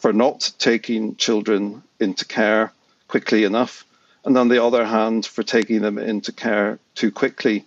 for 0.00 0.12
not 0.12 0.52
taking 0.58 1.16
children 1.16 1.82
into 2.00 2.24
care 2.24 2.72
quickly 3.08 3.44
enough, 3.44 3.84
and 4.24 4.36
on 4.36 4.48
the 4.48 4.62
other 4.62 4.84
hand, 4.84 5.24
for 5.24 5.42
taking 5.42 5.80
them 5.80 5.98
into 5.98 6.32
care 6.32 6.78
too 6.94 7.10
quickly. 7.10 7.64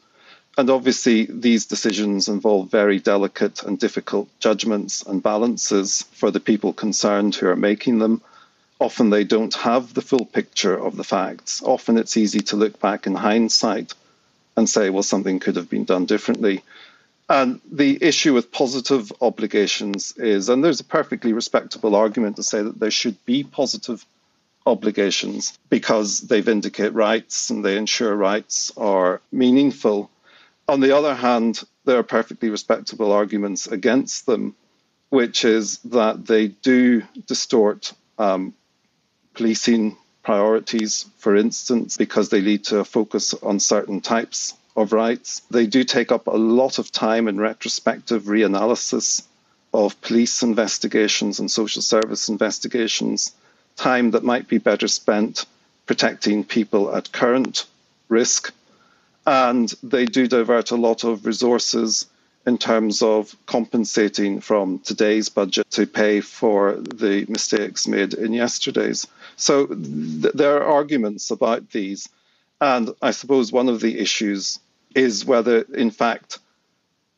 And 0.58 0.70
obviously, 0.70 1.26
these 1.26 1.66
decisions 1.66 2.30
involve 2.30 2.72
very 2.72 3.00
delicate 3.00 3.64
and 3.64 3.78
difficult 3.78 4.30
judgments 4.40 5.02
and 5.02 5.22
balances 5.22 6.04
for 6.14 6.32
the 6.32 6.40
people 6.40 6.72
concerned 6.72 7.36
who 7.36 7.48
are 7.48 7.58
making 7.58 8.00
them. 8.00 8.22
Often 8.80 9.10
they 9.10 9.26
don't 9.26 9.54
have 9.56 9.94
the 9.94 10.02
full 10.02 10.26
picture 10.26 10.78
of 10.78 10.96
the 10.96 11.04
facts. 11.04 11.62
Often 11.62 11.98
it's 11.98 12.16
easy 12.18 12.40
to 12.42 12.56
look 12.56 12.80
back 12.80 13.06
in 13.06 13.16
hindsight 13.16 13.94
and 14.56 14.70
say, 14.70 14.90
well, 14.90 15.04
something 15.04 15.40
could 15.40 15.58
have 15.58 15.70
been 15.70 15.84
done 15.84 16.06
differently. 16.06 16.64
And 17.28 17.60
the 17.72 17.98
issue 18.02 18.34
with 18.34 18.52
positive 18.52 19.12
obligations 19.20 20.14
is, 20.18 20.48
and 20.48 20.64
there's 20.64 20.80
a 20.80 20.86
perfectly 20.86 21.34
respectable 21.34 21.96
argument 21.96 22.36
to 22.36 22.44
say 22.44 22.62
that 22.62 22.80
there 22.80 22.92
should 22.92 23.24
be 23.26 23.44
positive 23.44 24.06
obligations 24.66 25.58
because 25.70 26.22
they 26.22 26.42
vindicate 26.42 26.94
rights 26.94 27.50
and 27.50 27.64
they 27.64 27.78
ensure 27.78 28.16
rights 28.16 28.72
are 28.78 29.22
meaningful. 29.32 30.10
On 30.68 30.80
the 30.80 30.96
other 30.96 31.14
hand, 31.14 31.64
there 31.86 32.00
are 32.00 32.04
perfectly 32.04 32.50
respectable 32.50 33.12
arguments 33.12 33.68
against 33.68 34.26
them, 34.26 34.56
which 35.10 35.46
is 35.46 35.78
that 35.86 36.26
they 36.26 36.48
do 36.48 37.04
distort 37.28 37.94
um, 38.18 38.54
policing 39.36 39.98
priorities, 40.24 41.06
for 41.18 41.36
instance, 41.36 41.98
because 41.98 42.30
they 42.30 42.42
lead 42.42 42.64
to 42.66 42.80
a 42.80 42.86
focus 42.86 43.36
on 43.36 43.60
certain 43.60 44.02
types 44.02 44.56
of 44.76 44.92
rights. 44.92 45.42
They 45.52 45.68
do 45.68 45.84
take 45.84 46.12
up 46.12 46.28
a 46.28 46.32
lot 46.32 46.80
of 46.80 46.92
time 46.92 47.28
in 47.28 47.38
retrospective 47.38 48.24
reanalysis 48.24 49.24
of 49.74 50.00
police 50.02 50.42
investigations 50.42 51.40
and 51.40 51.52
social 51.52 51.82
service 51.82 52.28
investigations, 52.30 53.34
time 53.76 54.12
that 54.12 54.24
might 54.24 54.48
be 54.48 54.58
better 54.58 54.88
spent 54.88 55.46
protecting 55.86 56.44
people 56.44 56.96
at 56.96 57.12
current 57.12 57.66
risk. 58.10 58.52
And 59.26 59.74
they 59.82 60.06
do 60.06 60.28
divert 60.28 60.72
a 60.72 60.76
lot 60.76 61.04
of 61.04 61.26
resources 61.26 62.06
in 62.46 62.58
terms 62.58 63.02
of 63.02 63.36
compensating 63.48 64.40
from 64.40 64.80
today's 64.80 65.30
budget 65.30 65.70
to 65.72 65.88
pay 65.88 66.22
for 66.22 66.74
the 66.76 67.26
mistakes 67.28 67.88
made 67.88 68.14
in 68.14 68.34
yesterday's. 68.34 69.08
So 69.36 69.66
th- 69.66 70.34
there 70.34 70.58
are 70.58 70.74
arguments 70.74 71.32
about 71.32 71.72
these. 71.72 72.08
And 72.62 72.92
I 73.02 73.12
suppose 73.12 73.52
one 73.52 73.68
of 73.68 73.82
the 73.82 73.98
issues 73.98 74.60
is 74.94 75.26
whether, 75.26 75.62
in 75.62 75.90
fact, 75.90 76.40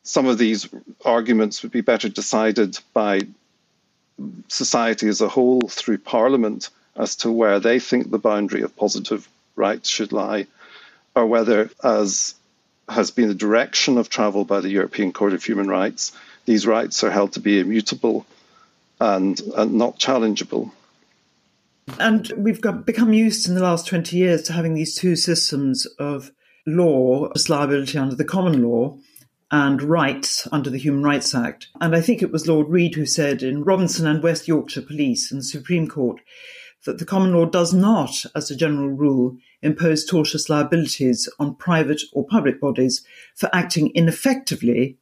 some 0.02 0.26
of 0.26 0.38
these 0.38 0.68
arguments 1.04 1.62
would 1.62 1.72
be 1.72 1.82
better 1.82 2.08
decided 2.08 2.78
by 2.94 3.20
society 4.48 5.08
as 5.08 5.20
a 5.20 5.28
whole 5.28 5.60
through 5.68 5.98
Parliament 5.98 6.70
as 6.96 7.16
to 7.16 7.30
where 7.30 7.60
they 7.60 7.78
think 7.78 8.10
the 8.10 8.18
boundary 8.18 8.62
of 8.62 8.76
positive 8.76 9.28
rights 9.54 9.88
should 9.88 10.12
lie, 10.12 10.46
or 11.14 11.26
whether, 11.26 11.70
as 11.82 12.34
has 12.88 13.10
been 13.10 13.28
the 13.28 13.34
direction 13.34 13.98
of 13.98 14.08
travel 14.08 14.44
by 14.44 14.60
the 14.60 14.70
European 14.70 15.12
Court 15.12 15.32
of 15.32 15.44
Human 15.44 15.68
Rights, 15.68 16.12
these 16.46 16.66
rights 16.66 17.04
are 17.04 17.10
held 17.10 17.32
to 17.32 17.40
be 17.40 17.60
immutable 17.60 18.26
and, 19.00 19.38
and 19.56 19.74
not 19.74 19.98
challengeable. 19.98 20.72
And 21.98 22.30
we've 22.36 22.60
got, 22.60 22.86
become 22.86 23.12
used 23.12 23.48
in 23.48 23.54
the 23.54 23.62
last 23.62 23.86
20 23.86 24.16
years 24.16 24.42
to 24.44 24.52
having 24.52 24.74
these 24.74 24.94
two 24.94 25.16
systems 25.16 25.86
of 25.98 26.30
law, 26.66 27.30
liability 27.48 27.98
under 27.98 28.14
the 28.14 28.24
common 28.24 28.62
law, 28.62 28.96
and 29.50 29.82
rights 29.82 30.46
under 30.52 30.68
the 30.68 30.78
Human 30.78 31.02
Rights 31.02 31.34
Act. 31.34 31.68
And 31.80 31.96
I 31.96 32.02
think 32.02 32.22
it 32.22 32.30
was 32.30 32.46
Lord 32.46 32.68
Reed 32.68 32.94
who 32.94 33.06
said 33.06 33.42
in 33.42 33.64
Robinson 33.64 34.06
and 34.06 34.22
West 34.22 34.46
Yorkshire 34.46 34.82
Police 34.82 35.32
and 35.32 35.44
Supreme 35.44 35.88
Court 35.88 36.20
that 36.84 36.98
the 36.98 37.04
common 37.04 37.32
law 37.32 37.44
does 37.44 37.74
not, 37.74 38.24
as 38.34 38.50
a 38.50 38.56
general 38.56 38.88
rule, 38.88 39.36
impose 39.62 40.08
tortious 40.08 40.48
liabilities 40.48 41.28
on 41.38 41.54
private 41.54 42.02
or 42.12 42.26
public 42.26 42.60
bodies 42.60 43.04
for 43.34 43.50
acting 43.52 43.90
ineffectively 43.90 44.96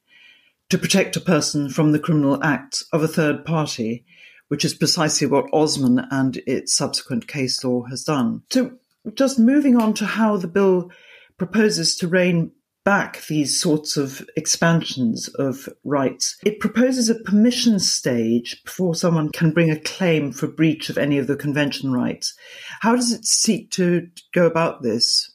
to 0.68 0.78
protect 0.78 1.16
a 1.16 1.20
person 1.20 1.68
from 1.68 1.92
the 1.92 1.98
criminal 1.98 2.42
acts 2.42 2.82
of 2.92 3.02
a 3.02 3.08
third 3.08 3.44
party, 3.44 4.04
which 4.48 4.64
is 4.64 4.74
precisely 4.74 5.26
what 5.26 5.52
Osman 5.52 6.06
and 6.10 6.38
its 6.46 6.74
subsequent 6.74 7.28
case 7.28 7.62
law 7.62 7.84
has 7.84 8.04
done. 8.04 8.42
So, 8.50 8.72
just 9.14 9.38
moving 9.38 9.76
on 9.76 9.94
to 9.94 10.06
how 10.06 10.36
the 10.36 10.48
bill 10.48 10.90
proposes 11.38 11.96
to 11.98 12.08
rein 12.08 12.50
back 12.86 13.26
these 13.26 13.60
sorts 13.60 13.96
of 13.96 14.24
expansions 14.36 15.26
of 15.26 15.68
rights. 15.82 16.36
It 16.46 16.60
proposes 16.60 17.10
a 17.10 17.16
permission 17.16 17.80
stage 17.80 18.62
before 18.62 18.94
someone 18.94 19.30
can 19.32 19.50
bring 19.50 19.72
a 19.72 19.80
claim 19.80 20.30
for 20.30 20.46
breach 20.46 20.88
of 20.88 20.96
any 20.96 21.18
of 21.18 21.26
the 21.26 21.34
convention 21.34 21.92
rights. 21.92 22.34
How 22.80 22.94
does 22.94 23.12
it 23.12 23.24
seek 23.24 23.72
to 23.72 24.08
go 24.32 24.46
about 24.46 24.82
this? 24.82 25.32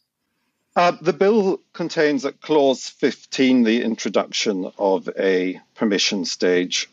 Uh, 0.78 0.94
the 1.02 1.12
bill 1.12 1.60
contains 1.74 2.24
at 2.24 2.40
clause 2.40 2.88
15 2.88 3.64
the 3.64 3.84
introduction 3.84 4.72
of 4.80 5.10
a 5.20 5.60
permission 5.76 6.24
stage 6.24 6.90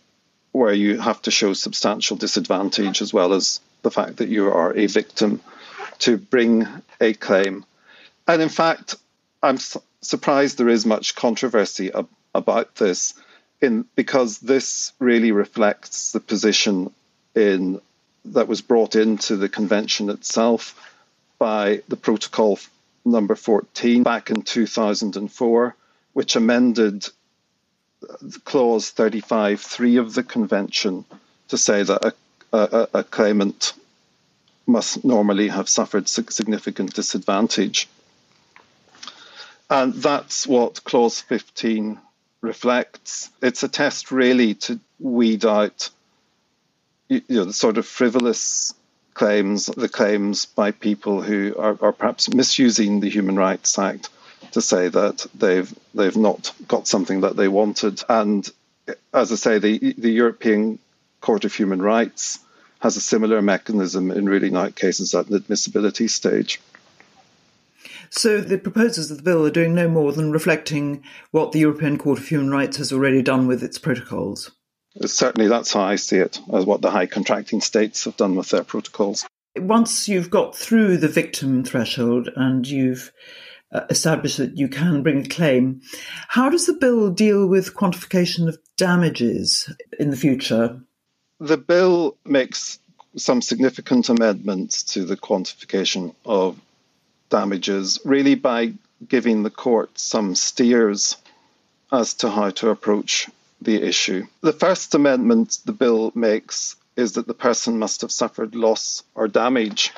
where 0.51 0.75
you 0.75 0.99
have 0.99 1.23
to 1.23 1.31
show 1.31 1.53
substantial 1.53 2.17
disadvantage 2.17 3.01
as 3.01 3.15
well 3.15 3.33
as 3.33 3.61
the 3.83 3.93
fact 3.93 4.17
that 4.17 4.29
you 4.29 4.49
are 4.49 4.77
a 4.77 4.87
victim 4.87 5.41
to 6.01 6.17
bring 6.17 6.67
a 7.01 7.13
claim. 7.13 7.65
And 8.27 8.43
in 8.43 8.49
fact, 8.49 8.97
I'm 9.41 9.59
surprised 10.01 10.59
there 10.59 10.69
is 10.69 10.87
much 10.87 11.15
controversy 11.15 11.93
ab- 11.93 12.09
about 12.35 12.75
this, 12.77 13.15
in 13.61 13.85
because 13.97 14.39
this 14.39 14.93
really 14.99 15.33
reflects 15.33 16.13
the 16.13 16.21
position 16.21 16.93
in 17.35 17.81
that 18.25 18.49
was 18.49 18.61
brought 18.61 18.95
into 18.95 19.37
the 19.37 19.49
convention 19.49 20.11
itself 20.11 20.75
by 21.39 21.83
the 21.89 21.97
protocol 21.97 22.59
number 23.05 23.35
14 23.35 24.03
back 24.03 24.31
in 24.31 24.43
2004, 24.43 25.75
which 26.13 26.37
amended 26.37 27.07
uh, 28.09 28.17
clause 28.45 28.93
35.3 28.93 30.01
of 30.01 30.15
the 30.15 30.23
convention 30.23 31.05
to 31.49 31.57
say 31.57 31.83
that 31.83 32.05
a, 32.05 32.13
a, 32.57 32.89
a 32.95 33.05
claimant 33.05 33.73
must 34.67 35.05
normally 35.05 35.49
have 35.49 35.69
suffered 35.69 36.09
significant 36.09 36.93
disadvantage. 36.95 37.89
And 39.71 39.95
that's 39.95 40.47
what 40.47 40.85
clause 40.85 41.21
15 41.21 41.99
reflects. 42.41 43.31
It's 43.43 43.63
a 43.63 43.69
test 43.69 44.11
really 44.11 44.55
to 44.55 44.81
weed 44.99 45.45
out 45.45 45.91
you 47.09 47.23
know, 47.29 47.45
the 47.45 47.53
sort 47.53 47.79
of 47.79 47.87
frivolous 47.87 48.75
claims, 49.15 49.67
the 49.67 49.89
claims 49.89 50.47
by 50.47 50.71
people 50.71 51.23
who 51.23 51.55
are, 51.59 51.77
are 51.81 51.93
perhaps 51.93 52.33
misusing 52.33 53.01
the 53.01 53.09
Human 53.09 53.37
Rights 53.37 53.79
Act 53.79 54.11
to 54.53 54.63
say 54.63 54.89
that 54.89 55.27
they've 55.35 55.73
they've 55.95 56.17
not 56.17 56.53
got 56.67 56.87
something 56.87 57.23
that 57.23 57.37
they 57.37 57.49
wanted. 57.49 58.03
And 58.09 58.49
as 59.13 59.33
I 59.33 59.37
say, 59.37 59.59
the 59.59 59.95
the 59.99 60.13
European 60.13 60.79
Court 61.21 61.45
of 61.45 61.55
Human 61.55 61.83
Rights 61.83 62.39
has 62.81 62.97
a 62.97 63.01
similar 63.01 63.43
mechanism 63.43 64.11
in 64.11 64.29
ruling 64.29 64.57
out 64.57 64.77
cases 64.77 65.15
at 65.15 65.27
the 65.27 65.37
admissibility 65.37 66.07
stage. 66.07 66.61
So 68.11 68.41
the 68.41 68.59
proposers 68.59 69.11
of 69.11 69.19
the 69.19 69.23
bill 69.23 69.47
are 69.47 69.51
doing 69.51 69.75
no 69.75 69.89
more 69.89 70.13
than 70.13 70.33
reflecting 70.33 71.03
what 71.31 71.53
the 71.53 71.61
European 71.61 71.99
Court 71.99 72.19
of 72.19 72.29
Human 72.29 72.51
Rights 72.51 72.77
has 72.79 72.93
already 72.93 73.23
done 73.23 73.47
with 73.47 73.63
its 73.63 73.79
protocols. 73.79 74.51
Certainly, 75.05 75.49
that's 75.49 75.73
how 75.73 75.83
I 75.83 75.97
see 75.97 76.17
it, 76.17 76.41
as 76.53 76.65
what 76.65 76.81
the 76.81 76.91
high 76.91 77.07
contracting 77.07 77.61
states 77.61 78.05
have 78.05 78.17
done 78.17 78.35
with 78.35 78.49
their 78.49 78.65
protocols. 78.65 79.27
Once 79.57 80.09
you've 80.09 80.31
got 80.31 80.57
through 80.57 80.97
the 80.97 81.09
victim 81.09 81.63
threshold 81.65 82.29
and 82.37 82.67
you've 82.67 83.13
uh, 83.73 83.83
established 83.91 84.39
that 84.39 84.57
you 84.57 84.69
can 84.69 85.03
bring 85.03 85.25
a 85.25 85.29
claim, 85.29 85.81
how 86.29 86.49
does 86.49 86.67
the 86.67 86.73
bill 86.73 87.11
deal 87.11 87.47
with 87.47 87.75
quantification 87.75 88.49
of 88.49 88.59
damages 88.77 89.73
in 89.99 90.11
the 90.11 90.17
future? 90.17 90.81
The 91.39 91.59
bill 91.59 92.17
makes 92.25 92.81
some 93.17 93.43
significant 93.43 94.09
amendments 94.09 94.83
to 94.83 95.05
the 95.05 95.17
quantification 95.17 96.15
of 96.25 96.59
damages, 97.29 97.99
really 98.05 98.35
by 98.35 98.73
giving 99.07 99.43
the 99.43 99.51
court 99.51 99.99
some 99.99 100.35
steers 100.35 101.17
as 101.93 102.15
to 102.15 102.31
how 102.31 102.51
to 102.51 102.71
approach 102.71 103.29
the 103.61 103.83
issue. 103.83 104.27
The 104.41 104.53
first 104.53 104.95
amendment 104.95 105.59
the 105.65 105.73
bill 105.73 106.13
makes 106.15 106.77
is 106.97 107.13
that 107.13 107.27
the 107.27 107.35
person 107.35 107.79
must 107.79 108.01
have 108.01 108.13
suffered 108.13 108.55
loss 108.55 109.03
or 109.15 109.29
damage. 109.29 109.93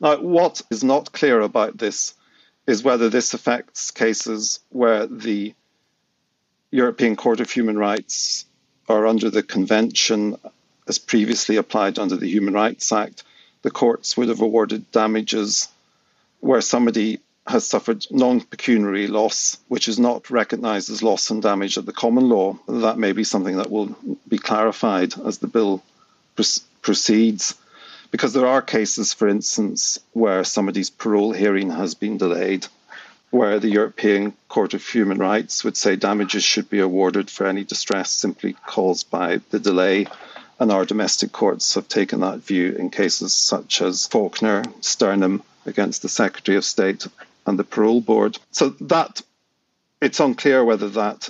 Now, 0.00 0.20
what 0.20 0.62
is 0.70 0.84
not 0.84 1.12
clear 1.12 1.40
about 1.40 1.76
this 1.76 2.14
is 2.66 2.82
whether 2.82 3.08
this 3.08 3.34
affects 3.34 3.90
cases 3.90 4.60
where 4.70 5.06
the 5.06 5.54
European 6.70 7.16
Court 7.16 7.40
of 7.40 7.50
Human 7.50 7.78
Rights 7.78 8.44
or 8.88 9.06
under 9.06 9.30
the 9.30 9.42
Convention, 9.42 10.36
as 10.86 10.98
previously 10.98 11.56
applied 11.56 11.98
under 11.98 12.16
the 12.16 12.28
Human 12.28 12.54
Rights 12.54 12.92
Act, 12.92 13.22
the 13.62 13.70
courts 13.70 14.16
would 14.16 14.28
have 14.28 14.40
awarded 14.40 14.90
damages 14.92 15.68
where 16.40 16.60
somebody 16.60 17.20
has 17.46 17.66
suffered 17.66 18.06
non 18.10 18.40
pecuniary 18.40 19.06
loss, 19.06 19.56
which 19.68 19.88
is 19.88 19.98
not 19.98 20.30
recognised 20.30 20.90
as 20.90 21.02
loss 21.02 21.30
and 21.30 21.42
damage 21.42 21.78
at 21.78 21.86
the 21.86 21.92
common 21.92 22.28
law. 22.28 22.58
That 22.68 22.98
may 22.98 23.12
be 23.12 23.24
something 23.24 23.56
that 23.56 23.70
will 23.70 23.96
be 24.28 24.38
clarified 24.38 25.18
as 25.18 25.38
the 25.38 25.46
bill 25.46 25.82
proceeds. 26.82 27.54
Because 28.10 28.32
there 28.32 28.46
are 28.46 28.62
cases, 28.62 29.12
for 29.12 29.28
instance, 29.28 29.98
where 30.12 30.44
somebody's 30.44 30.90
parole 30.90 31.32
hearing 31.32 31.70
has 31.70 31.94
been 31.94 32.16
delayed, 32.16 32.66
where 33.30 33.58
the 33.58 33.68
European 33.68 34.32
Court 34.48 34.72
of 34.72 34.86
Human 34.86 35.18
Rights 35.18 35.64
would 35.64 35.76
say 35.76 35.96
damages 35.96 36.42
should 36.42 36.70
be 36.70 36.78
awarded 36.78 37.30
for 37.30 37.46
any 37.46 37.64
distress 37.64 38.10
simply 38.10 38.54
caused 38.66 39.10
by 39.10 39.40
the 39.50 39.58
delay. 39.58 40.06
And 40.60 40.72
our 40.72 40.84
domestic 40.84 41.30
courts 41.32 41.74
have 41.74 41.88
taken 41.88 42.20
that 42.20 42.40
view 42.40 42.72
in 42.72 42.90
cases 42.90 43.32
such 43.32 43.80
as 43.80 44.06
Faulkner, 44.06 44.64
Sturnham 44.80 45.42
against 45.66 46.02
the 46.02 46.08
Secretary 46.08 46.58
of 46.58 46.64
State 46.64 47.06
and 47.46 47.58
the 47.58 47.64
parole 47.64 48.00
board. 48.00 48.38
So 48.50 48.70
that 48.80 49.22
it's 50.00 50.20
unclear 50.20 50.64
whether 50.64 50.88
that 50.90 51.28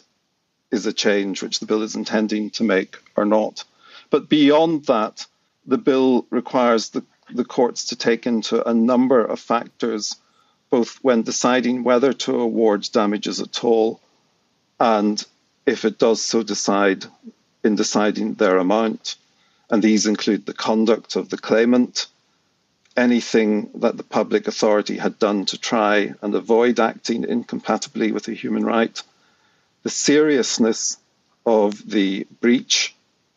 is 0.70 0.86
a 0.86 0.92
change 0.92 1.42
which 1.42 1.60
the 1.60 1.66
bill 1.66 1.82
is 1.82 1.94
intending 1.94 2.50
to 2.50 2.64
make 2.64 2.96
or 3.16 3.24
not. 3.24 3.64
But 4.10 4.28
beyond 4.28 4.86
that, 4.86 5.26
the 5.66 5.78
bill 5.78 6.26
requires 6.30 6.90
the, 6.90 7.04
the 7.30 7.44
courts 7.44 7.86
to 7.86 7.96
take 7.96 8.26
into 8.26 8.66
a 8.66 8.74
number 8.74 9.24
of 9.24 9.40
factors, 9.40 10.16
both 10.70 10.98
when 11.02 11.22
deciding 11.22 11.84
whether 11.84 12.12
to 12.12 12.40
award 12.40 12.88
damages 12.92 13.40
at 13.40 13.64
all, 13.64 14.00
and 14.80 15.22
if 15.66 15.84
it 15.84 15.98
does 15.98 16.22
so 16.22 16.42
decide 16.42 17.04
in 17.64 17.76
deciding 17.76 18.34
their 18.34 18.58
amount. 18.58 19.16
And 19.70 19.82
these 19.82 20.06
include 20.06 20.46
the 20.46 20.54
conduct 20.54 21.16
of 21.16 21.28
the 21.28 21.38
claimant, 21.38 22.06
anything 22.96 23.70
that 23.76 23.96
the 23.96 24.02
public 24.02 24.48
authority 24.48 24.96
had 24.96 25.18
done 25.18 25.44
to 25.46 25.58
try 25.58 26.14
and 26.22 26.34
avoid 26.34 26.80
acting 26.80 27.24
incompatibly 27.24 28.12
with 28.12 28.28
a 28.28 28.32
human 28.32 28.64
right, 28.64 29.02
the 29.82 29.90
seriousness 29.90 30.96
of 31.46 31.88
the 31.88 32.26
breach 32.40 32.94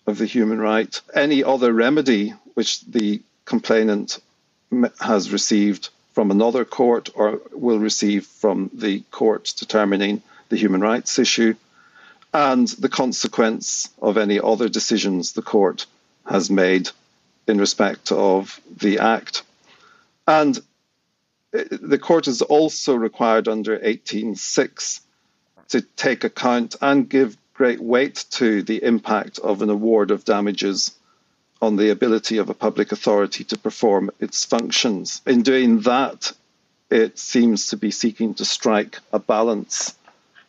of 0.08 0.18
the 0.18 0.26
human 0.26 0.60
right, 0.60 1.00
any 1.14 1.44
other 1.44 1.72
remedy 1.72 2.34
which 2.56 2.82
the 2.82 3.22
complainant 3.46 4.20
has 5.00 5.32
received 5.32 5.90
from 6.14 6.32
another 6.32 6.66
court 6.66 7.10
or 7.16 7.42
will 7.52 7.80
receive 7.80 8.26
from 8.26 8.70
the 8.74 9.02
court 9.12 9.54
determining 9.58 10.22
the 10.50 10.58
human 10.58 10.82
rights 10.82 11.20
issue, 11.20 11.54
and 12.34 12.67
the 12.67 12.89
consequence 12.89 13.89
of 14.02 14.17
any 14.17 14.39
other 14.39 14.70
decisions 14.70 15.34
the 15.34 15.41
court 15.41 15.86
has 16.26 16.50
made 16.50 16.89
in 17.48 17.58
respect 17.58 18.12
of 18.12 18.60
the 18.78 19.00
act. 19.00 19.44
And 20.28 20.58
uh, 21.54 21.63
the 21.70 22.00
court 22.00 22.28
is 22.28 22.41
also 22.41 22.96
required 22.96 23.48
under 23.48 23.78
18.6 23.78 25.02
to 25.70 25.82
take 25.82 26.24
account 26.24 26.76
and 26.82 27.10
give 27.10 27.38
great 27.54 27.82
weight 27.82 28.26
to 28.32 28.63
the 28.63 28.84
impact 28.84 29.39
of 29.39 29.62
an 29.62 29.70
award 29.70 30.12
of 30.12 30.26
damages 30.26 30.91
on 31.62 31.76
the 31.76 31.89
ability 31.89 32.38
of 32.38 32.50
a 32.50 32.54
public 32.54 32.91
authority 32.91 33.44
to 33.44 33.58
perform 33.58 34.10
its 34.20 34.46
functions. 34.46 35.22
In 35.28 35.44
doing 35.44 35.82
that, 35.82 36.32
it 36.89 37.20
seems 37.20 37.67
to 37.67 37.78
be 37.78 37.91
seeking 37.91 38.34
to 38.36 38.46
strike 38.46 38.98
a 39.13 39.20
balance 39.20 39.96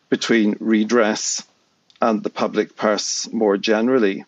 between 0.09 0.55
redress 0.59 1.43
and 2.03 2.21
the 2.21 2.29
public 2.29 2.75
purse 2.75 3.31
more 3.31 3.57
generally. 3.57 4.25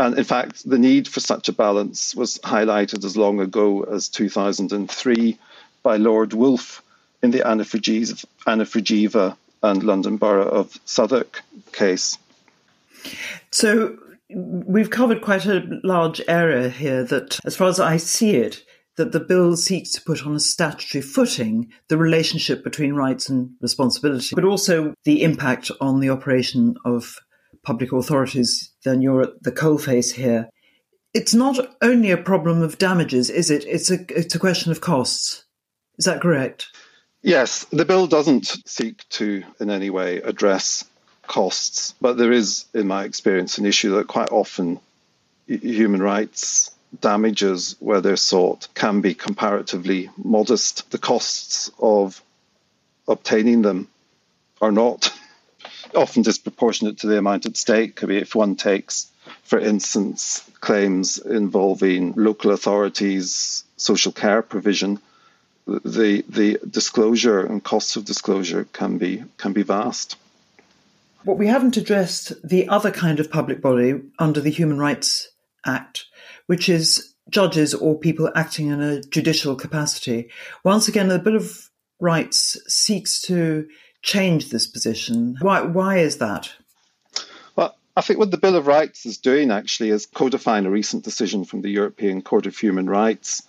And 0.00 0.18
in 0.18 0.24
fact, 0.24 0.68
the 0.68 0.78
need 0.78 1.06
for 1.06 1.20
such 1.20 1.48
a 1.48 1.52
balance 1.52 2.12
was 2.16 2.38
highlighted 2.38 3.04
as 3.04 3.16
long 3.16 3.38
ago 3.38 3.84
as 3.84 4.08
2003 4.08 5.38
by 5.84 5.96
Lord 5.96 6.32
Woolf 6.32 6.82
in 7.22 7.30
the 7.30 7.46
Anna 7.46 7.64
and 9.62 9.82
London 9.84 10.16
Borough 10.16 10.48
of 10.48 10.76
Southwark 10.84 11.42
case. 11.70 12.18
So 13.52 13.96
we've 14.28 14.90
covered 14.90 15.22
quite 15.22 15.46
a 15.46 15.80
large 15.84 16.20
area 16.26 16.68
here 16.68 17.04
that, 17.04 17.38
as 17.44 17.54
far 17.54 17.68
as 17.68 17.78
I 17.78 17.96
see 17.96 18.34
it, 18.34 18.64
that 18.96 19.12
the 19.12 19.20
bill 19.20 19.56
seeks 19.56 19.90
to 19.92 20.02
put 20.02 20.24
on 20.24 20.34
a 20.34 20.40
statutory 20.40 21.02
footing 21.02 21.70
the 21.88 21.96
relationship 21.96 22.62
between 22.62 22.94
rights 22.94 23.28
and 23.28 23.50
responsibility, 23.60 24.34
but 24.34 24.44
also 24.44 24.94
the 25.04 25.22
impact 25.22 25.70
on 25.80 26.00
the 26.00 26.10
operation 26.10 26.76
of 26.84 27.18
public 27.64 27.92
authorities, 27.92 28.72
then 28.84 29.00
you're 29.00 29.22
at 29.22 29.42
the 29.42 29.52
coalface 29.52 30.12
here. 30.12 30.48
It's 31.12 31.34
not 31.34 31.58
only 31.80 32.10
a 32.10 32.16
problem 32.16 32.62
of 32.62 32.78
damages, 32.78 33.30
is 33.30 33.50
it? 33.50 33.64
It's 33.66 33.90
a 33.90 33.98
it's 34.08 34.34
a 34.34 34.38
question 34.38 34.72
of 34.72 34.80
costs. 34.80 35.44
Is 35.98 36.04
that 36.04 36.20
correct? 36.20 36.66
Yes, 37.22 37.64
the 37.66 37.84
bill 37.84 38.06
doesn't 38.06 38.46
seek 38.66 39.08
to 39.10 39.42
in 39.58 39.70
any 39.70 39.90
way 39.90 40.18
address 40.18 40.84
costs, 41.26 41.94
but 42.00 42.18
there 42.18 42.32
is, 42.32 42.66
in 42.74 42.86
my 42.86 43.04
experience, 43.04 43.56
an 43.58 43.64
issue 43.64 43.94
that 43.96 44.08
quite 44.08 44.30
often 44.30 44.78
human 45.46 46.02
rights 46.02 46.70
damages, 47.00 47.76
where 47.80 48.00
they're 48.00 48.16
sought, 48.16 48.68
can 48.74 49.00
be 49.00 49.14
comparatively 49.14 50.10
modest. 50.16 50.90
The 50.90 50.98
costs 50.98 51.70
of 51.78 52.22
obtaining 53.06 53.62
them 53.62 53.88
are 54.60 54.72
not 54.72 55.12
often 55.94 56.22
disproportionate 56.22 56.98
to 56.98 57.06
the 57.06 57.18
amount 57.18 57.46
at 57.46 57.56
stake. 57.56 58.02
I 58.02 58.06
mean, 58.06 58.18
if 58.18 58.34
one 58.34 58.56
takes, 58.56 59.10
for 59.42 59.58
instance, 59.58 60.48
claims 60.60 61.18
involving 61.18 62.14
local 62.16 62.50
authorities, 62.50 63.64
social 63.76 64.12
care 64.12 64.42
provision, 64.42 65.00
the 65.66 66.24
the 66.28 66.58
disclosure 66.68 67.40
and 67.40 67.62
costs 67.62 67.96
of 67.96 68.04
disclosure 68.04 68.66
can 68.72 68.98
be 68.98 69.24
can 69.38 69.52
be 69.52 69.62
vast. 69.62 70.16
What 71.24 71.38
we 71.38 71.46
haven't 71.46 71.78
addressed 71.78 72.32
the 72.46 72.68
other 72.68 72.90
kind 72.90 73.18
of 73.18 73.30
public 73.30 73.62
body 73.62 74.00
under 74.18 74.40
the 74.40 74.50
Human 74.50 74.78
Rights 74.78 75.28
Act, 75.64 76.04
which 76.46 76.68
is 76.68 77.14
judges 77.30 77.74
or 77.74 77.98
people 77.98 78.30
acting 78.34 78.68
in 78.68 78.80
a 78.80 79.00
judicial 79.02 79.56
capacity. 79.56 80.28
Once 80.62 80.88
again, 80.88 81.08
the 81.08 81.18
Bill 81.18 81.36
of 81.36 81.70
Rights 82.00 82.58
seeks 82.66 83.20
to 83.22 83.66
change 84.02 84.50
this 84.50 84.66
position. 84.66 85.36
Why, 85.40 85.62
why 85.62 85.98
is 85.98 86.18
that? 86.18 86.52
Well, 87.56 87.74
I 87.96 88.02
think 88.02 88.18
what 88.18 88.30
the 88.30 88.36
Bill 88.36 88.56
of 88.56 88.66
Rights 88.66 89.06
is 89.06 89.18
doing 89.18 89.50
actually 89.50 89.90
is 89.90 90.06
codifying 90.06 90.66
a 90.66 90.70
recent 90.70 91.04
decision 91.04 91.44
from 91.44 91.62
the 91.62 91.70
European 91.70 92.20
Court 92.20 92.46
of 92.46 92.58
Human 92.58 92.88
Rights, 92.88 93.42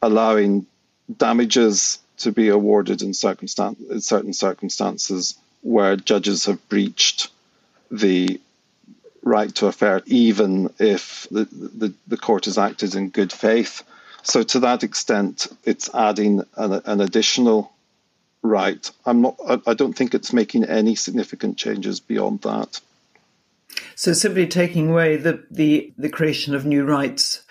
allowing 0.00 0.66
damages 1.14 1.98
to 2.18 2.32
be 2.32 2.48
awarded 2.48 3.02
in, 3.02 3.10
circumstan- 3.10 3.90
in 3.90 4.00
certain 4.00 4.32
circumstances 4.32 5.36
where 5.62 5.96
judges 5.96 6.46
have 6.46 6.68
breached 6.68 7.28
the 7.90 8.40
right 9.26 9.54
to 9.56 9.66
a 9.66 9.72
fair, 9.72 10.00
even 10.06 10.72
if 10.78 11.26
the, 11.30 11.44
the, 11.44 11.92
the 12.06 12.16
court 12.16 12.46
has 12.46 12.56
acted 12.56 12.94
in 12.94 13.10
good 13.10 13.32
faith. 13.32 13.82
So, 14.22 14.42
to 14.42 14.60
that 14.60 14.82
extent, 14.82 15.46
it's 15.64 15.94
adding 15.94 16.42
an, 16.56 16.80
an 16.84 17.00
additional 17.00 17.72
right. 18.42 18.90
I'm 19.04 19.22
not. 19.22 19.36
I, 19.46 19.60
I 19.66 19.74
don't 19.74 19.92
think 19.92 20.14
it's 20.14 20.32
making 20.32 20.64
any 20.64 20.94
significant 20.94 21.58
changes 21.58 22.00
beyond 22.00 22.42
that. 22.42 22.80
So 23.94 24.12
simply 24.12 24.46
taking 24.46 24.90
away 24.90 25.16
the, 25.16 25.44
the, 25.50 25.92
the 25.96 26.08
creation 26.08 26.54
of 26.54 26.64
new 26.64 26.84
rights 26.84 27.42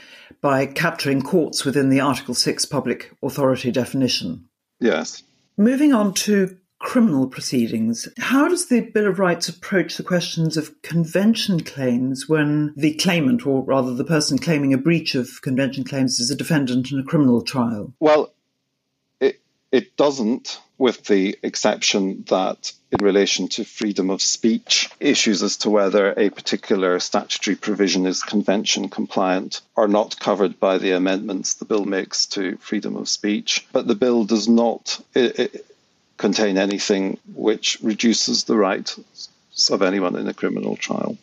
by 0.41 0.65
capturing 0.65 1.21
courts 1.21 1.65
within 1.65 1.89
the 1.89 1.99
Article 1.99 2.33
6 2.33 2.65
public 2.65 3.11
authority 3.23 3.71
definition. 3.71 4.47
Yes. 4.79 5.23
Moving 5.57 5.93
on 5.93 6.13
to 6.13 6.57
criminal 6.79 7.27
proceedings, 7.27 8.07
how 8.17 8.47
does 8.47 8.67
the 8.67 8.81
Bill 8.81 9.07
of 9.07 9.19
Rights 9.19 9.49
approach 9.49 9.97
the 9.97 10.03
questions 10.03 10.57
of 10.57 10.81
convention 10.81 11.61
claims 11.61 12.27
when 12.27 12.73
the 12.75 12.93
claimant, 12.95 13.45
or 13.45 13.63
rather 13.63 13.93
the 13.93 14.03
person 14.03 14.37
claiming 14.37 14.73
a 14.73 14.77
breach 14.77 15.15
of 15.15 15.41
convention 15.41 15.83
claims, 15.83 16.19
is 16.19 16.29
a 16.29 16.35
defendant 16.35 16.91
in 16.91 16.99
a 16.99 17.03
criminal 17.03 17.41
trial? 17.41 17.93
Well, 17.99 18.33
it, 19.19 19.39
it 19.71 19.95
doesn't, 19.97 20.59
with 20.77 21.05
the 21.05 21.37
exception 21.41 22.25
that 22.27 22.73
in 22.91 23.03
relation 23.03 23.47
to 23.47 23.63
freedom 23.63 24.09
of 24.09 24.21
speech, 24.21 24.89
issues 24.99 25.43
as 25.43 25.57
to 25.57 25.69
whether 25.69 26.13
a 26.17 26.29
particular 26.29 26.99
statutory 26.99 27.55
provision 27.55 28.05
is 28.05 28.23
convention 28.23 28.89
compliant 28.89 29.61
are 29.75 29.87
not 29.87 30.19
covered 30.19 30.59
by 30.59 30.77
the 30.77 30.91
amendments 30.91 31.55
the 31.55 31.65
bill 31.65 31.85
makes 31.85 32.25
to 32.25 32.57
freedom 32.57 32.95
of 32.95 33.09
speech. 33.09 33.65
But 33.71 33.87
the 33.87 33.95
bill 33.95 34.25
does 34.25 34.47
not. 34.47 35.03
It, 35.13 35.39
it, 35.39 35.65
contain 36.17 36.57
anything 36.57 37.17
which 37.33 37.77
reduces 37.81 38.45
the 38.45 38.55
rights 38.55 38.99
of 39.69 39.81
anyone 39.81 40.15
in 40.15 40.27
a 40.27 40.33
criminal 40.33 40.75
trial. 40.75 41.17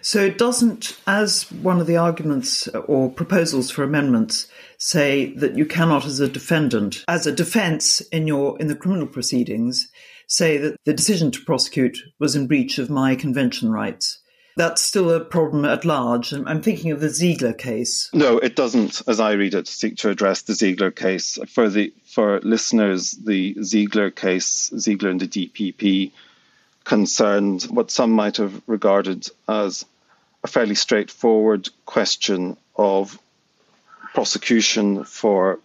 So 0.00 0.20
it 0.24 0.38
doesn't, 0.38 0.98
as 1.06 1.50
one 1.50 1.80
of 1.80 1.86
the 1.86 1.96
arguments 1.96 2.68
or 2.68 3.10
proposals 3.10 3.70
for 3.70 3.82
amendments 3.82 4.48
say 4.78 5.34
that 5.34 5.56
you 5.56 5.66
cannot, 5.66 6.06
as 6.06 6.20
a 6.20 6.28
defendant, 6.28 7.04
as 7.06 7.26
a 7.26 7.32
defence 7.32 8.00
in 8.00 8.26
your 8.26 8.58
in 8.58 8.68
the 8.68 8.76
criminal 8.76 9.06
proceedings, 9.06 9.88
say 10.26 10.56
that 10.56 10.76
the 10.84 10.94
decision 10.94 11.30
to 11.32 11.44
prosecute 11.44 11.98
was 12.18 12.34
in 12.34 12.46
breach 12.46 12.78
of 12.78 12.88
my 12.88 13.14
convention 13.14 13.70
rights 13.70 14.18
that's 14.58 14.82
still 14.82 15.08
a 15.12 15.20
problem 15.20 15.64
at 15.64 15.84
large. 15.84 16.32
I'm 16.32 16.62
thinking 16.62 16.90
of 16.90 16.98
the 16.98 17.10
Ziegler 17.10 17.52
case. 17.52 18.10
No, 18.12 18.38
it 18.38 18.56
doesn't, 18.56 19.02
as 19.06 19.20
I 19.20 19.32
read 19.32 19.54
it, 19.54 19.68
seek 19.68 19.98
to 19.98 20.10
address 20.10 20.42
the 20.42 20.52
Ziegler 20.52 20.90
case. 20.90 21.38
For 21.48 21.68
the 21.68 21.94
for 22.04 22.40
listeners, 22.40 23.12
the 23.12 23.54
Ziegler 23.62 24.10
case, 24.10 24.72
Ziegler 24.76 25.10
and 25.10 25.20
the 25.20 25.28
DPP, 25.28 26.10
concerned 26.82 27.62
what 27.70 27.92
some 27.92 28.10
might 28.10 28.38
have 28.38 28.60
regarded 28.66 29.28
as 29.48 29.86
a 30.42 30.48
fairly 30.48 30.74
straightforward 30.74 31.68
question 31.86 32.56
of 32.74 33.16
prosecution 34.12 35.04
for 35.04 35.60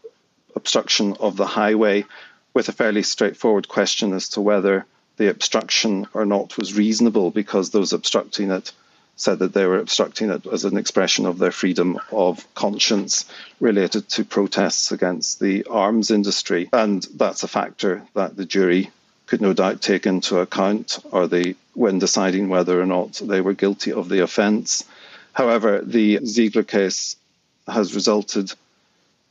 obstruction 0.56 1.16
of 1.20 1.36
the 1.36 1.48
highway, 1.48 2.06
with 2.54 2.70
a 2.70 2.74
fairly 2.74 3.02
straightforward 3.02 3.68
question 3.68 4.14
as 4.14 4.30
to 4.30 4.42
whether 4.42 4.86
the 5.18 5.32
obstruction 5.32 6.08
or 6.14 6.26
not 6.26 6.58
was 6.58 6.76
reasonable 6.76 7.32
because 7.32 7.72
those 7.72 7.92
obstructing 7.92 8.52
it 8.52 8.72
said 9.16 9.40
that 9.40 9.54
they 9.54 9.66
were 9.66 9.78
obstructing 9.78 10.30
it 10.30 10.46
as 10.48 10.66
an 10.66 10.78
expression 10.78 11.26
of 11.26 11.38
their 11.38 11.52
freedom 11.52 12.00
of 12.12 12.46
conscience 12.56 13.26
related 13.60 14.08
to 14.10 14.26
protests 14.26 14.92
against 14.92 15.40
the 15.40 15.66
arms 15.70 16.12
industry. 16.12 16.70
And 16.74 17.04
that's 17.16 17.44
a 17.44 17.48
factor 17.48 18.04
that 18.16 18.36
the 18.36 18.46
jury 18.46 18.92
could 19.28 19.42
no 19.42 19.54
doubt 19.54 19.82
take 19.82 20.06
into 20.06 20.40
account 20.40 21.00
or 21.12 21.28
they 21.28 21.56
when 21.74 22.00
deciding 22.00 22.50
whether 22.50 22.80
or 22.80 22.86
not 22.86 23.14
they 23.24 23.42
were 23.42 23.54
guilty 23.54 23.92
of 23.92 24.10
the 24.10 24.22
offence. 24.22 24.84
However, 25.32 25.82
the 25.82 26.20
Ziegler 26.26 26.64
case 26.64 27.16
has 27.68 27.96
resulted 27.96 28.52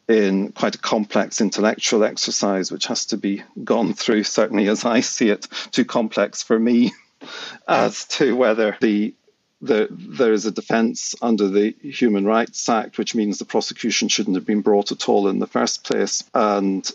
in 0.08 0.50
quite 0.52 0.74
a 0.74 0.78
complex 0.78 1.40
intellectual 1.40 2.04
exercise 2.04 2.72
which 2.72 2.86
has 2.86 3.06
to 3.06 3.16
be 3.16 3.42
gone 3.62 3.94
through, 3.94 4.24
certainly 4.24 4.68
as 4.68 4.84
I 4.84 5.00
see 5.00 5.28
it, 5.28 5.46
too 5.70 5.84
complex 5.84 6.42
for 6.42 6.58
me 6.58 6.92
as 7.68 8.06
to 8.06 8.34
whether 8.34 8.76
the 8.80 9.14
the, 9.62 9.87
there 9.90 10.33
is 10.33 10.44
a 10.44 10.51
defence 10.51 11.14
under 11.22 11.48
the 11.48 11.75
Human 11.83 12.27
Rights 12.27 12.68
Act, 12.68 12.98
which 12.98 13.14
means 13.14 13.38
the 13.38 13.44
prosecution 13.44 14.09
shouldn't 14.09 14.37
have 14.37 14.44
been 14.44 14.61
brought 14.61 14.90
at 14.90 15.09
all 15.09 15.29
in 15.29 15.38
the 15.38 15.46
first 15.46 15.85
place. 15.85 16.25
And 16.35 16.88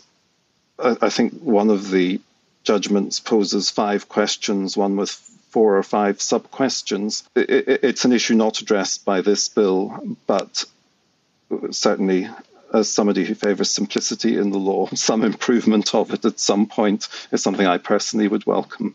I, 0.78 0.96
I 1.02 1.08
think 1.08 1.32
one 1.40 1.70
of 1.70 1.90
the 1.90 2.20
judgments 2.64 3.20
poses 3.20 3.70
five 3.70 4.08
questions, 4.08 4.76
one 4.76 4.96
with 4.96 5.10
four 5.48 5.78
or 5.78 5.82
five 5.82 6.20
sub 6.20 6.50
questions. 6.50 7.24
It, 7.34 7.48
it, 7.48 7.80
it's 7.82 8.04
an 8.04 8.12
issue 8.12 8.34
not 8.34 8.60
addressed 8.60 9.06
by 9.06 9.22
this 9.22 9.48
bill, 9.48 10.16
but 10.26 10.64
certainly 11.70 12.28
as 12.74 12.90
somebody 12.90 13.24
who 13.24 13.34
favours 13.34 13.70
simplicity 13.70 14.36
in 14.36 14.50
the 14.50 14.58
law, 14.58 14.88
some 14.94 15.24
improvement 15.24 15.94
of 15.94 16.12
it 16.12 16.24
at 16.26 16.38
some 16.38 16.66
point 16.66 17.08
is 17.32 17.42
something 17.42 17.66
I 17.66 17.78
personally 17.78 18.28
would 18.28 18.46
welcome. 18.46 18.94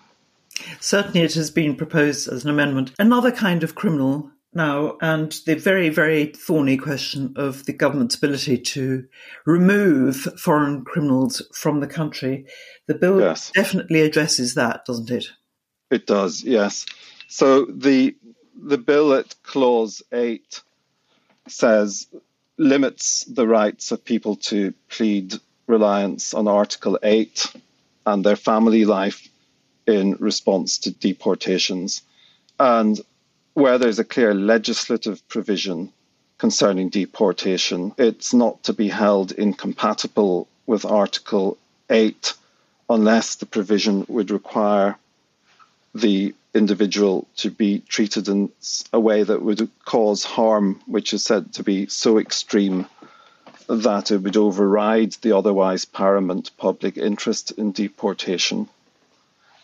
Certainly, 0.79 1.21
it 1.21 1.33
has 1.33 1.51
been 1.51 1.75
proposed 1.75 2.27
as 2.27 2.43
an 2.43 2.49
amendment. 2.49 2.93
Another 2.99 3.31
kind 3.31 3.63
of 3.63 3.75
criminal 3.75 4.31
now, 4.55 4.97
and 5.01 5.31
the 5.45 5.55
very, 5.55 5.89
very 5.89 6.27
thorny 6.27 6.77
question 6.77 7.33
of 7.35 7.65
the 7.65 7.73
government's 7.73 8.15
ability 8.15 8.57
to 8.57 9.05
remove 9.45 10.15
foreign 10.37 10.85
criminals 10.85 11.41
from 11.53 11.79
the 11.79 11.87
country. 11.87 12.45
The 12.87 12.95
bill 12.95 13.19
yes. 13.19 13.51
definitely 13.51 14.01
addresses 14.01 14.53
that, 14.53 14.85
doesn't 14.85 15.09
it? 15.09 15.25
It 15.89 16.05
does, 16.05 16.43
yes. 16.43 16.85
So 17.27 17.65
the 17.65 18.15
the 18.55 18.77
bill 18.77 19.13
at 19.13 19.35
clause 19.43 20.01
eight 20.11 20.61
says 21.47 22.07
limits 22.57 23.25
the 23.25 23.47
rights 23.47 23.91
of 23.91 24.05
people 24.05 24.35
to 24.35 24.73
plead 24.89 25.33
reliance 25.67 26.33
on 26.33 26.47
Article 26.47 26.99
eight 27.03 27.51
and 28.05 28.23
their 28.23 28.35
family 28.35 28.85
life 28.85 29.27
in 29.87 30.15
response 30.19 30.77
to 30.79 30.91
deportations. 30.91 32.01
And 32.59 32.99
where 33.53 33.77
there's 33.77 33.99
a 33.99 34.03
clear 34.03 34.33
legislative 34.33 35.27
provision 35.27 35.91
concerning 36.37 36.89
deportation, 36.89 37.93
it's 37.97 38.33
not 38.33 38.63
to 38.63 38.73
be 38.73 38.89
held 38.89 39.31
incompatible 39.31 40.47
with 40.65 40.85
Article 40.85 41.57
8 41.89 42.33
unless 42.89 43.35
the 43.35 43.45
provision 43.45 44.05
would 44.09 44.31
require 44.31 44.97
the 45.95 46.33
individual 46.53 47.27
to 47.37 47.49
be 47.49 47.79
treated 47.79 48.27
in 48.27 48.51
a 48.91 48.99
way 48.99 49.23
that 49.23 49.41
would 49.41 49.69
cause 49.85 50.23
harm, 50.23 50.81
which 50.85 51.13
is 51.13 51.23
said 51.23 51.53
to 51.53 51.63
be 51.63 51.87
so 51.87 52.19
extreme 52.19 52.85
that 53.67 54.11
it 54.11 54.17
would 54.17 54.37
override 54.37 55.13
the 55.21 55.35
otherwise 55.35 55.85
paramount 55.85 56.51
public 56.57 56.97
interest 56.97 57.51
in 57.51 57.71
deportation. 57.71 58.67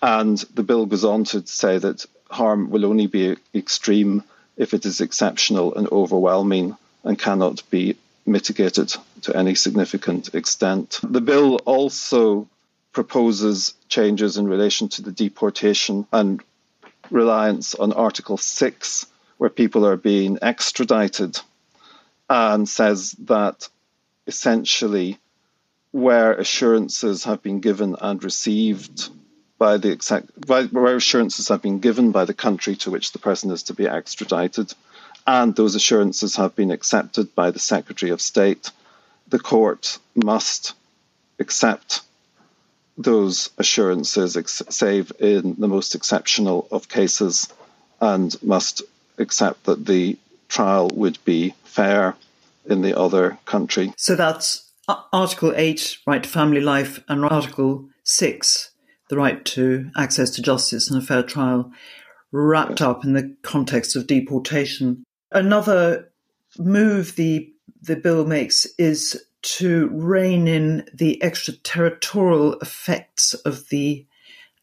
And 0.01 0.37
the 0.53 0.63
bill 0.63 0.85
goes 0.85 1.03
on 1.03 1.25
to 1.25 1.45
say 1.45 1.77
that 1.77 2.05
harm 2.29 2.69
will 2.69 2.85
only 2.85 3.07
be 3.07 3.35
extreme 3.53 4.23
if 4.55 4.73
it 4.73 4.85
is 4.85 5.01
exceptional 5.01 5.75
and 5.75 5.87
overwhelming 5.91 6.77
and 7.03 7.17
cannot 7.17 7.63
be 7.69 7.95
mitigated 8.25 8.93
to 9.21 9.35
any 9.35 9.55
significant 9.55 10.33
extent. 10.33 10.99
The 11.03 11.21
bill 11.21 11.55
also 11.65 12.47
proposes 12.91 13.73
changes 13.87 14.37
in 14.37 14.47
relation 14.47 14.89
to 14.89 15.01
the 15.01 15.11
deportation 15.11 16.05
and 16.11 16.41
reliance 17.09 17.75
on 17.75 17.93
Article 17.93 18.37
6, 18.37 19.05
where 19.37 19.49
people 19.49 19.85
are 19.85 19.97
being 19.97 20.37
extradited, 20.41 21.39
and 22.29 22.67
says 22.67 23.13
that 23.19 23.67
essentially 24.27 25.17
where 25.91 26.33
assurances 26.33 27.23
have 27.23 27.41
been 27.41 27.59
given 27.59 27.95
and 27.99 28.23
received 28.23 29.09
by 29.59 29.77
the 29.77 29.91
exact 29.91 30.47
by, 30.47 30.63
where 30.63 30.95
assurances 30.95 31.49
have 31.49 31.61
been 31.61 31.79
given 31.79 32.11
by 32.11 32.25
the 32.25 32.33
country 32.33 32.75
to 32.77 32.89
which 32.89 33.11
the 33.11 33.19
person 33.19 33.51
is 33.51 33.63
to 33.63 33.73
be 33.75 33.87
extradited, 33.87 34.73
and 35.27 35.55
those 35.55 35.75
assurances 35.75 36.37
have 36.37 36.55
been 36.55 36.71
accepted 36.71 37.35
by 37.35 37.51
the 37.51 37.59
Secretary 37.59 38.11
of 38.11 38.21
State, 38.21 38.71
the 39.27 39.37
court 39.37 39.99
must 40.15 40.73
accept 41.37 42.01
those 42.97 43.49
assurances, 43.57 44.35
ex- 44.35 44.63
save 44.69 45.11
in 45.19 45.55
the 45.57 45.67
most 45.67 45.93
exceptional 45.93 46.67
of 46.71 46.89
cases, 46.89 47.47
and 48.01 48.35
must 48.41 48.81
accept 49.17 49.65
that 49.65 49.85
the 49.85 50.17
trial 50.47 50.89
would 50.89 51.17
be 51.25 51.53
fair 51.63 52.15
in 52.65 52.81
the 52.81 52.97
other 52.97 53.37
country. 53.45 53.93
So 53.97 54.15
that's 54.15 54.69
uh, 54.87 55.01
Article 55.13 55.53
8, 55.55 55.99
right 56.07 56.23
to 56.23 56.29
family 56.29 56.61
life, 56.61 57.03
and 57.07 57.23
Article 57.23 57.87
6, 58.03 58.71
the 59.09 59.17
right 59.17 59.43
to 59.43 59.91
access 59.97 60.29
to 60.31 60.41
justice 60.41 60.89
and 60.89 61.01
a 61.01 61.05
fair 61.05 61.23
trial 61.23 61.71
wrapped 62.31 62.81
up 62.81 63.03
in 63.03 63.13
the 63.13 63.35
context 63.41 63.95
of 63.95 64.07
deportation. 64.07 65.03
Another 65.31 66.09
move 66.57 67.15
the 67.15 67.53
the 67.81 67.95
bill 67.95 68.25
makes 68.25 68.65
is 68.77 69.23
to 69.41 69.89
rein 69.93 70.47
in 70.47 70.85
the 70.93 71.21
extraterritorial 71.23 72.59
effects 72.59 73.33
of 73.33 73.69
the 73.69 74.05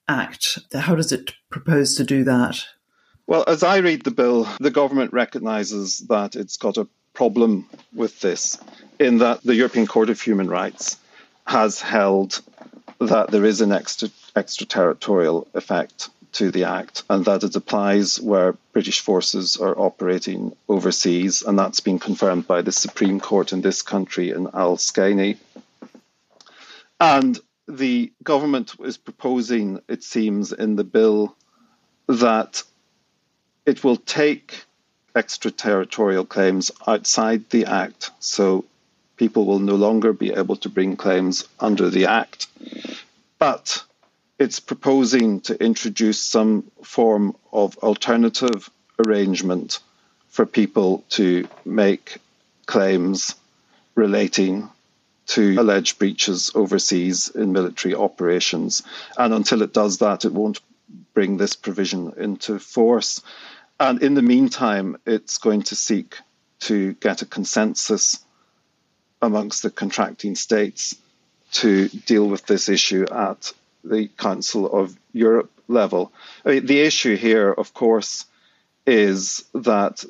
act. 0.09 0.59
How 0.75 0.95
does 0.95 1.13
it 1.13 1.35
propose 1.51 1.97
to 1.97 2.05
do 2.05 2.25
that? 2.25 2.63
Well, 3.27 3.45
as 3.47 3.63
I 3.63 3.79
read 3.79 4.05
the 4.05 4.11
bill, 4.11 4.47
the 4.61 4.71
government 4.71 5.13
recognises 5.13 6.05
that 6.09 6.37
it's 6.37 6.57
got 6.57 6.77
a 6.77 6.87
problem 7.15 7.69
with 7.95 8.21
this, 8.21 8.59
in 9.01 9.19
that 9.19 9.43
the 9.43 9.55
European 9.55 9.87
Court 9.87 10.11
of 10.11 10.21
Human 10.21 10.49
Rights 10.49 10.99
has 11.47 11.81
held 11.81 12.43
that 13.01 13.31
there 13.31 13.45
is 13.45 13.61
an 13.61 13.73
extra, 13.73 14.11
extraterritorial 14.37 15.49
effect 15.55 16.11
to 16.33 16.51
the 16.51 16.65
Act 16.65 17.03
and 17.09 17.25
that 17.25 17.43
it 17.43 17.57
applies 17.57 18.21
where 18.21 18.57
British 18.73 19.01
forces 19.01 19.57
are 19.57 19.79
operating 19.79 20.55
overseas, 20.69 21.43
and 21.43 21.59
that's 21.59 21.81
been 21.81 21.99
confirmed 21.99 22.47
by 22.47 22.61
the 22.61 22.73
Supreme 22.73 23.21
Court 23.21 23.53
in 23.53 23.63
this 23.63 23.81
country 23.81 24.31
in 24.31 24.49
Al 24.53 24.77
Skeini. 24.77 25.39
And 27.01 27.39
the 27.67 28.13
government 28.23 28.75
is 28.81 28.99
proposing, 28.99 29.81
it 29.89 30.05
seems, 30.05 30.53
in 30.53 30.77
the 30.77 30.85
bill 30.85 31.35
that 32.07 32.63
it 33.65 33.83
will 33.83 33.97
take 33.97 34.65
extraterritorial 35.15 36.27
claims 36.27 36.71
outside 36.87 37.49
the 37.51 37.65
Act. 37.65 38.11
So 38.21 38.67
people 39.17 39.47
will 39.47 39.59
no 39.59 39.75
longer 39.75 40.13
be 40.13 40.33
able 40.33 40.57
to 40.57 40.69
bring 40.69 40.97
claims 40.97 41.49
under 41.59 41.89
the 41.89 42.07
Act. 42.07 42.47
But 43.39 43.83
it's 44.39 44.61
proposing 44.61 45.41
to 45.41 45.63
introduce 45.63 46.23
some 46.23 46.71
form 46.83 47.35
of 47.53 47.77
alternative 47.79 48.69
arrangement 49.05 49.81
for 50.29 50.45
people 50.45 51.05
to 51.09 51.49
make 51.65 52.19
claims 52.67 53.35
relating 53.95 54.69
to 55.27 55.57
alleged 55.59 55.99
breaches 55.99 56.53
overseas 56.55 57.31
in 57.31 57.53
military 57.53 57.95
operations. 57.95 58.83
And 59.17 59.33
until 59.33 59.63
it 59.63 59.73
does 59.73 59.99
that, 59.99 60.25
it 60.25 60.33
won't 60.33 60.61
bring 61.15 61.37
this 61.37 61.57
provision 61.57 62.13
into 62.17 62.59
force. 62.59 63.23
And 63.81 64.03
in 64.03 64.15
the 64.15 64.23
meantime, 64.23 64.99
it's 65.07 65.39
going 65.39 65.63
to 65.63 65.77
seek 65.77 66.19
to 66.61 66.93
get 66.95 67.23
a 67.23 67.27
consensus 67.27 68.19
amongst 69.21 69.63
the 69.63 69.71
contracting 69.71 70.35
states 70.35 70.95
to 71.53 71.89
deal 71.89 72.29
with 72.29 72.47
this 72.47 72.69
issue 72.69 73.07
at 73.11 73.53
the 73.89 74.09
Council 74.19 74.71
of 74.71 74.97
Europe 75.13 75.51
level. 75.69 76.13
I 76.45 76.49
mean, 76.51 76.67
the 76.67 76.81
issue 76.81 77.17
here, 77.17 77.51
of 77.53 77.73
course, 77.75 78.25
is 78.87 79.45
that 79.55 80.05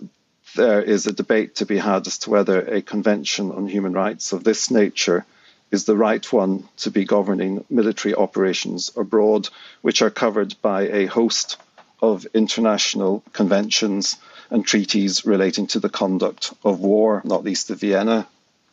there 0.54 0.82
is 0.82 1.06
a 1.06 1.12
debate 1.12 1.56
to 1.56 1.66
be 1.66 1.76
had 1.78 2.06
as 2.06 2.18
to 2.18 2.30
whether 2.30 2.60
a 2.60 2.82
convention 2.82 3.50
on 3.52 3.68
human 3.68 3.92
rights 3.92 4.32
of 4.32 4.44
this 4.44 4.70
nature 4.70 5.24
is 5.70 5.84
the 5.84 5.96
right 5.96 6.32
one 6.32 6.68
to 6.78 6.90
be 6.90 7.04
governing 7.04 7.64
military 7.68 8.14
operations 8.14 8.90
abroad, 8.96 9.48
which 9.82 10.00
are 10.02 10.10
covered 10.10 10.54
by 10.62 10.82
a 10.88 11.06
host 11.06 11.56
of 12.00 12.26
international 12.34 13.22
conventions 13.32 14.16
and 14.50 14.64
treaties 14.64 15.26
relating 15.26 15.66
to 15.66 15.80
the 15.80 15.88
conduct 15.88 16.52
of 16.64 16.80
war, 16.80 17.20
not 17.24 17.42
least 17.42 17.68
the 17.68 17.74
Vienna 17.74 18.26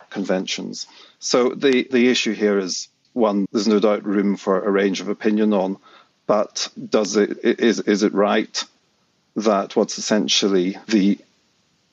conventions. 0.09 0.85
So 1.19 1.49
the, 1.49 1.87
the 1.89 2.09
issue 2.09 2.33
here 2.33 2.59
is 2.59 2.87
one 3.13 3.47
there's 3.51 3.67
no 3.67 3.79
doubt 3.79 4.05
room 4.05 4.35
for 4.35 4.63
a 4.63 4.71
range 4.71 5.01
of 5.01 5.07
opinion 5.07 5.53
on, 5.53 5.77
but 6.27 6.67
does 6.89 7.15
it 7.15 7.39
is 7.43 7.79
is 7.81 8.03
it 8.03 8.13
right 8.13 8.63
that 9.35 9.75
what's 9.75 9.97
essentially 9.97 10.77
the 10.87 11.17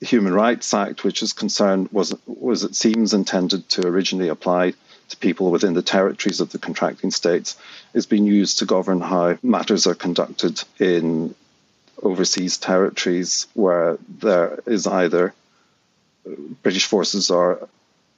Human 0.01 0.33
Rights 0.33 0.73
Act, 0.73 1.05
which 1.05 1.23
is 1.23 1.33
concerned 1.33 1.89
was 1.93 2.15
was 2.27 2.65
it 2.65 2.75
seems 2.75 3.13
intended 3.13 3.69
to 3.71 3.87
originally 3.87 4.29
apply 4.29 4.75
to 5.11 5.17
people 5.17 5.51
within 5.51 5.75
the 5.75 5.83
territories 5.83 6.41
of 6.41 6.53
the 6.53 6.59
contracting 6.59 7.11
states, 7.11 7.57
is 7.93 8.07
being 8.07 8.25
used 8.25 8.59
to 8.59 8.65
govern 8.65 9.01
how 9.01 9.39
matters 9.43 9.87
are 9.87 9.95
conducted 9.95 10.63
in 10.79 11.35
overseas 12.03 12.57
territories 12.57 13.47
where 13.55 13.99
there 14.09 14.61
is 14.67 14.87
either 14.87 15.35
uh, 16.27 16.31
British 16.63 16.87
forces 16.87 17.31
are 17.31 17.69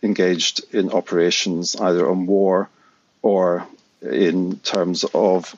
engaged 0.02 0.62
in 0.72 0.92
operations 0.92 1.74
either 1.76 2.08
on 2.08 2.26
war 2.26 2.68
or 3.22 3.66
in 4.02 4.58
terms 4.60 5.04
of 5.14 5.56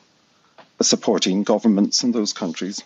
supporting 0.81 1.43
governments 1.43 2.03
in 2.03 2.11
those 2.11 2.33
countries. 2.33 2.83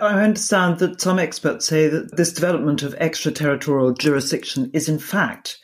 I 0.00 0.22
understand 0.22 0.78
that 0.80 1.00
some 1.00 1.18
experts 1.18 1.66
say 1.66 1.88
that 1.88 2.16
this 2.16 2.32
development 2.32 2.82
of 2.82 2.94
extraterritorial 2.94 3.94
jurisdiction 3.94 4.70
is, 4.74 4.88
in 4.88 4.98
fact, 4.98 5.58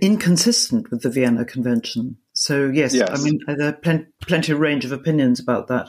inconsistent 0.00 0.90
with 0.90 1.02
the 1.02 1.10
Vienna 1.10 1.44
Convention. 1.44 2.18
So, 2.34 2.68
yes, 2.68 2.94
yes. 2.94 3.08
I 3.10 3.22
mean, 3.22 3.40
uh, 3.48 3.54
there 3.54 3.68
are 3.68 3.72
plen- 3.72 4.12
plenty 4.22 4.52
of 4.52 4.60
range 4.60 4.84
of 4.84 4.92
opinions 4.92 5.40
about 5.40 5.68
that. 5.68 5.88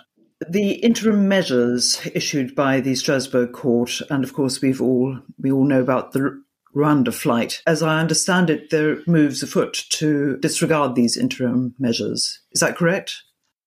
The 0.49 0.73
interim 0.73 1.27
measures 1.27 2.01
issued 2.13 2.55
by 2.55 2.81
the 2.81 2.95
Strasbourg 2.95 3.53
court, 3.53 4.01
and 4.09 4.23
of 4.23 4.33
course, 4.33 4.61
we've 4.61 4.81
all 4.81 5.19
we 5.39 5.51
all 5.51 5.63
know 5.63 5.79
about 5.79 6.11
the 6.11 6.43
Rwanda 6.75 7.13
flight. 7.13 7.61
As 7.67 7.83
I 7.83 7.99
understand 7.99 8.49
it, 8.49 8.69
there 8.69 8.91
are 8.91 9.03
moves 9.05 9.43
afoot 9.43 9.85
to 9.91 10.37
disregard 10.37 10.95
these 10.95 11.17
interim 11.17 11.75
measures. 11.79 12.39
Is 12.51 12.61
that 12.61 12.77
correct? 12.77 13.21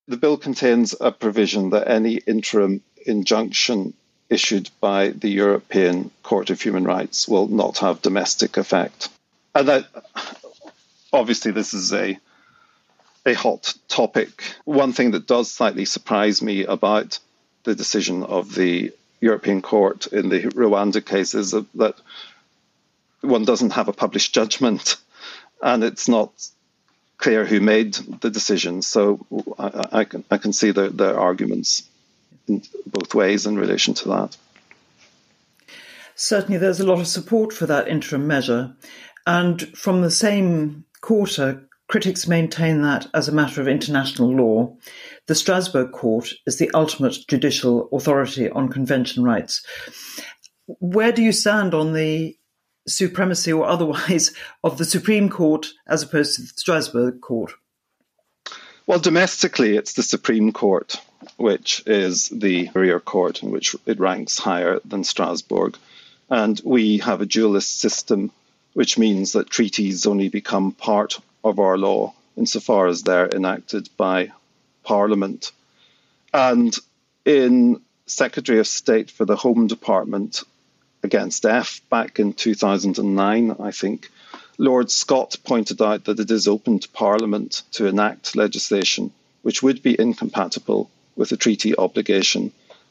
The 0.08 0.16
bill 0.16 0.36
contains 0.36 0.94
a 1.00 1.10
provision 1.12 1.70
that 1.70 1.88
any 1.88 2.16
interim 2.26 2.82
injunction 3.04 3.94
issued 4.28 4.70
by 4.80 5.10
the 5.10 5.30
European 5.30 6.10
Court 6.22 6.50
of 6.50 6.60
Human 6.60 6.84
Rights 6.84 7.28
will 7.28 7.48
not 7.48 7.78
have 7.78 8.02
domestic 8.02 8.56
effect. 8.56 9.08
And 9.54 9.68
that 9.68 9.86
obviously 11.12 11.52
this 11.52 11.74
is 11.74 11.92
a 11.92 12.18
a 13.24 13.34
hot 13.34 13.74
topic. 13.88 14.42
One 14.64 14.92
thing 14.92 15.10
that 15.10 15.26
does 15.26 15.50
slightly 15.50 15.84
surprise 15.84 16.40
me 16.40 16.64
about 16.64 17.18
the 17.64 17.74
decision 17.74 18.22
of 18.22 18.54
the 18.54 18.92
European 19.20 19.62
Court 19.62 20.06
in 20.06 20.28
the 20.28 20.42
Rwanda 20.42 21.04
case 21.04 21.34
is 21.34 21.50
that 21.50 21.96
one 23.26 23.44
doesn't 23.44 23.72
have 23.72 23.88
a 23.88 23.92
published 23.92 24.34
judgment 24.34 24.96
and 25.62 25.84
it's 25.84 26.08
not 26.08 26.32
clear 27.18 27.44
who 27.44 27.60
made 27.60 27.94
the 27.94 28.30
decision. 28.30 28.82
So 28.82 29.26
I, 29.58 30.00
I 30.00 30.04
can, 30.04 30.24
I 30.30 30.38
can 30.38 30.52
see 30.52 30.70
their, 30.70 31.18
arguments 31.18 31.88
in 32.46 32.62
both 32.86 33.14
ways 33.14 33.46
in 33.46 33.56
relation 33.56 33.94
to 33.94 34.08
that. 34.08 34.36
Certainly, 36.14 36.58
there's 36.58 36.80
a 36.80 36.86
lot 36.86 37.00
of 37.00 37.06
support 37.06 37.52
for 37.52 37.66
that 37.66 37.88
interim 37.88 38.26
measure. 38.26 38.74
And 39.26 39.76
from 39.76 40.02
the 40.02 40.10
same 40.10 40.84
quarter, 41.00 41.68
critics 41.88 42.26
maintain 42.26 42.82
that, 42.82 43.06
as 43.12 43.28
a 43.28 43.32
matter 43.32 43.60
of 43.60 43.68
international 43.68 44.34
law, 44.34 44.76
the 45.26 45.34
Strasbourg 45.34 45.92
Court 45.92 46.32
is 46.46 46.58
the 46.58 46.70
ultimate 46.74 47.16
judicial 47.28 47.88
authority 47.92 48.48
on 48.50 48.68
convention 48.68 49.24
rights. 49.24 49.64
Where 50.66 51.12
do 51.12 51.22
you 51.22 51.32
stand 51.32 51.74
on 51.74 51.92
the 51.92 52.36
supremacy 52.88 53.52
or 53.52 53.66
otherwise 53.66 54.32
of 54.64 54.78
the 54.78 54.84
Supreme 54.84 55.28
Court 55.28 55.68
as 55.86 56.02
opposed 56.02 56.36
to 56.36 56.42
the 56.42 56.48
Strasbourg 56.48 57.20
Court? 57.20 57.52
Well, 58.86 59.00
domestically, 59.00 59.76
it's 59.76 59.94
the 59.94 60.02
Supreme 60.02 60.52
Court, 60.52 61.00
which 61.36 61.82
is 61.86 62.28
the 62.28 62.70
rear 62.72 63.00
court 63.00 63.42
in 63.42 63.50
which 63.50 63.74
it 63.84 63.98
ranks 63.98 64.38
higher 64.38 64.80
than 64.84 65.02
Strasbourg. 65.02 65.76
And 66.30 66.60
we 66.64 66.98
have 66.98 67.20
a 67.20 67.26
dualist 67.26 67.80
system, 67.80 68.30
which 68.74 68.96
means 68.96 69.32
that 69.32 69.50
treaties 69.50 70.06
only 70.06 70.28
become 70.28 70.70
part 70.70 71.18
of 71.42 71.58
our 71.58 71.76
law 71.76 72.14
insofar 72.36 72.86
as 72.86 73.02
they're 73.02 73.28
enacted 73.28 73.88
by 73.96 74.30
Parliament. 74.84 75.50
And 76.32 76.76
in 77.24 77.80
Secretary 78.06 78.60
of 78.60 78.68
State 78.68 79.10
for 79.10 79.24
the 79.24 79.36
Home 79.36 79.66
Department 79.66 80.44
against 81.06 81.46
F 81.46 81.80
back 81.88 82.18
in 82.18 82.34
2009, 82.34 83.56
I 83.58 83.70
think, 83.70 84.10
Lord 84.58 84.90
Scott 84.90 85.36
pointed 85.44 85.80
out 85.80 86.04
that 86.04 86.20
it 86.20 86.30
is 86.30 86.48
open 86.48 86.78
to 86.80 86.88
Parliament 86.90 87.62
to 87.72 87.86
enact 87.86 88.36
legislation 88.36 89.12
which 89.46 89.62
would 89.62 89.80
be 89.80 89.94
incompatible 89.96 90.90
with 91.14 91.28
the 91.28 91.36
treaty 91.36 91.72
obligation. 91.78 92.50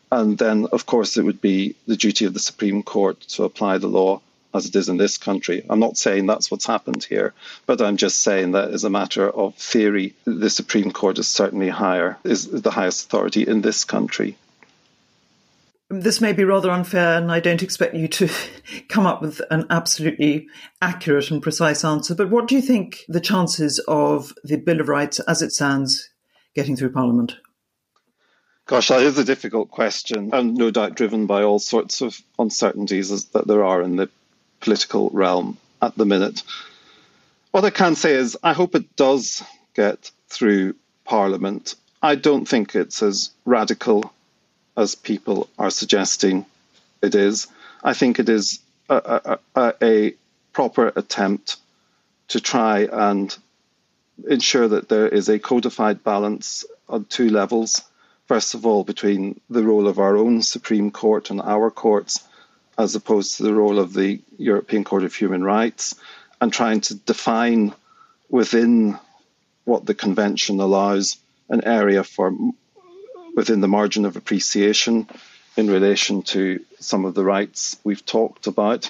And 0.10 0.38
then, 0.38 0.68
of 0.72 0.86
course, 0.86 1.18
it 1.18 1.26
would 1.26 1.42
be 1.42 1.76
the 1.86 1.98
duty 1.98 2.24
of 2.24 2.34
the 2.34 2.40
Supreme 2.40 2.82
Court 2.82 3.20
to 3.36 3.44
apply 3.44 3.78
the 3.78 3.90
law 3.90 4.22
as 4.54 4.66
it 4.66 4.76
is 4.78 4.88
in 4.88 4.96
this 4.96 5.18
country. 5.18 5.66
I'm 5.70 5.82
not 5.82 5.98
saying 5.98 6.28
that's 6.28 6.50
what's 6.50 6.66
happened 6.66 7.04
here, 7.04 7.34
but 7.66 7.82
I'm 7.82 7.98
just 7.98 8.20
saying 8.20 8.54
that 8.54 8.70
as 8.70 8.86
a 8.86 8.90
matter 8.90 9.30
of 9.30 9.56
theory, 9.56 10.14
the 10.24 10.50
Supreme 10.50 10.92
Court 10.92 11.20
is 11.20 11.28
certainly 11.28 11.68
higher, 11.68 12.18
is 12.24 12.48
the 12.50 12.72
highest 12.72 13.08
authority 13.08 13.46
in 13.46 13.60
this 13.60 13.84
country. 13.84 14.38
This 16.02 16.20
may 16.20 16.34
be 16.34 16.44
rather 16.44 16.70
unfair, 16.70 17.18
and 17.18 17.32
I 17.32 17.40
don't 17.40 17.64
expect 17.64 17.96
you 17.96 18.10
to 18.10 18.30
come 18.90 19.06
up 19.06 19.22
with 19.22 19.42
an 19.50 19.66
absolutely 19.70 20.48
accurate 20.82 21.32
and 21.32 21.42
precise 21.42 21.86
answer. 21.86 22.14
But 22.14 22.30
what 22.30 22.48
do 22.48 22.56
you 22.56 22.62
think 22.62 23.06
the 23.08 23.22
chances 23.22 23.80
of 23.88 24.34
the 24.44 24.58
Bill 24.58 24.82
of 24.82 24.90
Rights 24.90 25.20
as 25.22 25.42
it 25.42 25.54
stands 25.54 26.10
getting 26.54 26.76
through 26.76 26.92
Parliament? 26.92 27.38
Gosh, 28.66 28.90
that 28.90 29.04
is 29.04 29.18
a 29.18 29.24
difficult 29.24 29.72
question, 29.72 30.32
and 30.34 30.56
no 30.56 30.70
doubt 30.70 30.96
driven 30.96 31.28
by 31.28 31.44
all 31.44 31.60
sorts 31.60 32.02
of 32.02 32.20
uncertainties 32.38 33.26
that 33.30 33.48
there 33.48 33.64
are 33.64 33.82
in 33.82 33.96
the 33.96 34.10
political 34.60 35.10
realm 35.12 35.58
at 35.82 35.96
the 35.96 36.06
minute. 36.06 36.44
What 37.52 37.64
I 37.64 37.70
can 37.70 37.96
say 37.96 38.16
is, 38.16 38.38
I 38.44 38.52
hope 38.52 38.76
it 38.76 38.98
does 38.98 39.44
get 39.76 40.12
through 40.28 40.76
Parliament. 41.06 41.76
I 42.02 42.16
don't 42.16 42.46
think 42.46 42.76
it's 42.76 43.02
as 43.02 43.30
radical 43.46 44.12
as 44.78 44.96
people 44.96 45.50
are 45.58 45.70
suggesting 45.70 46.46
it 47.02 47.16
is. 47.16 47.48
I 47.84 47.94
think 47.94 48.20
it 48.20 48.30
is 48.30 48.60
a, 48.90 49.38
a, 49.56 49.74
a 49.82 50.16
proper 50.54 50.92
attempt 50.96 51.58
to 52.30 52.40
try 52.42 52.88
and 52.92 53.36
ensure 54.28 54.68
that 54.68 54.90
there 54.90 55.08
is 55.08 55.30
a 55.30 55.40
codified 55.40 56.04
balance 56.04 56.66
on 56.90 57.06
two 57.06 57.30
levels. 57.30 57.82
First 58.28 58.54
of 58.54 58.66
all, 58.66 58.84
between 58.84 59.40
the 59.50 59.64
role 59.64 59.88
of 59.88 60.00
our 60.00 60.18
own 60.18 60.42
Supreme 60.42 60.92
Court 60.92 61.30
and 61.30 61.42
our 61.42 61.70
courts, 61.70 62.28
as 62.78 62.96
opposed 62.96 63.38
to 63.38 63.44
the 63.44 63.54
role 63.54 63.80
of 63.80 63.94
the 63.94 64.20
European 64.38 64.84
Court 64.84 65.04
of 65.04 65.14
Human 65.14 65.44
Rights, 65.44 65.96
and 66.42 66.52
trying 66.52 66.82
to 66.82 66.96
define 66.96 67.74
within 68.30 68.98
what 69.64 69.86
the 69.86 69.94
convention 69.94 70.60
allows 70.60 71.18
an 71.50 71.64
area 71.64 72.04
for 72.04 72.36
within 73.36 73.62
the 73.62 73.68
margin 73.68 74.06
of 74.06 74.16
appreciation 74.16 75.08
in 75.58 75.70
relation 75.70 76.22
to 76.22 76.60
some 76.80 77.06
of 77.06 77.14
the 77.14 77.24
rights 77.24 77.78
we've 77.84 78.06
talked 78.06 78.48
about. 78.48 78.90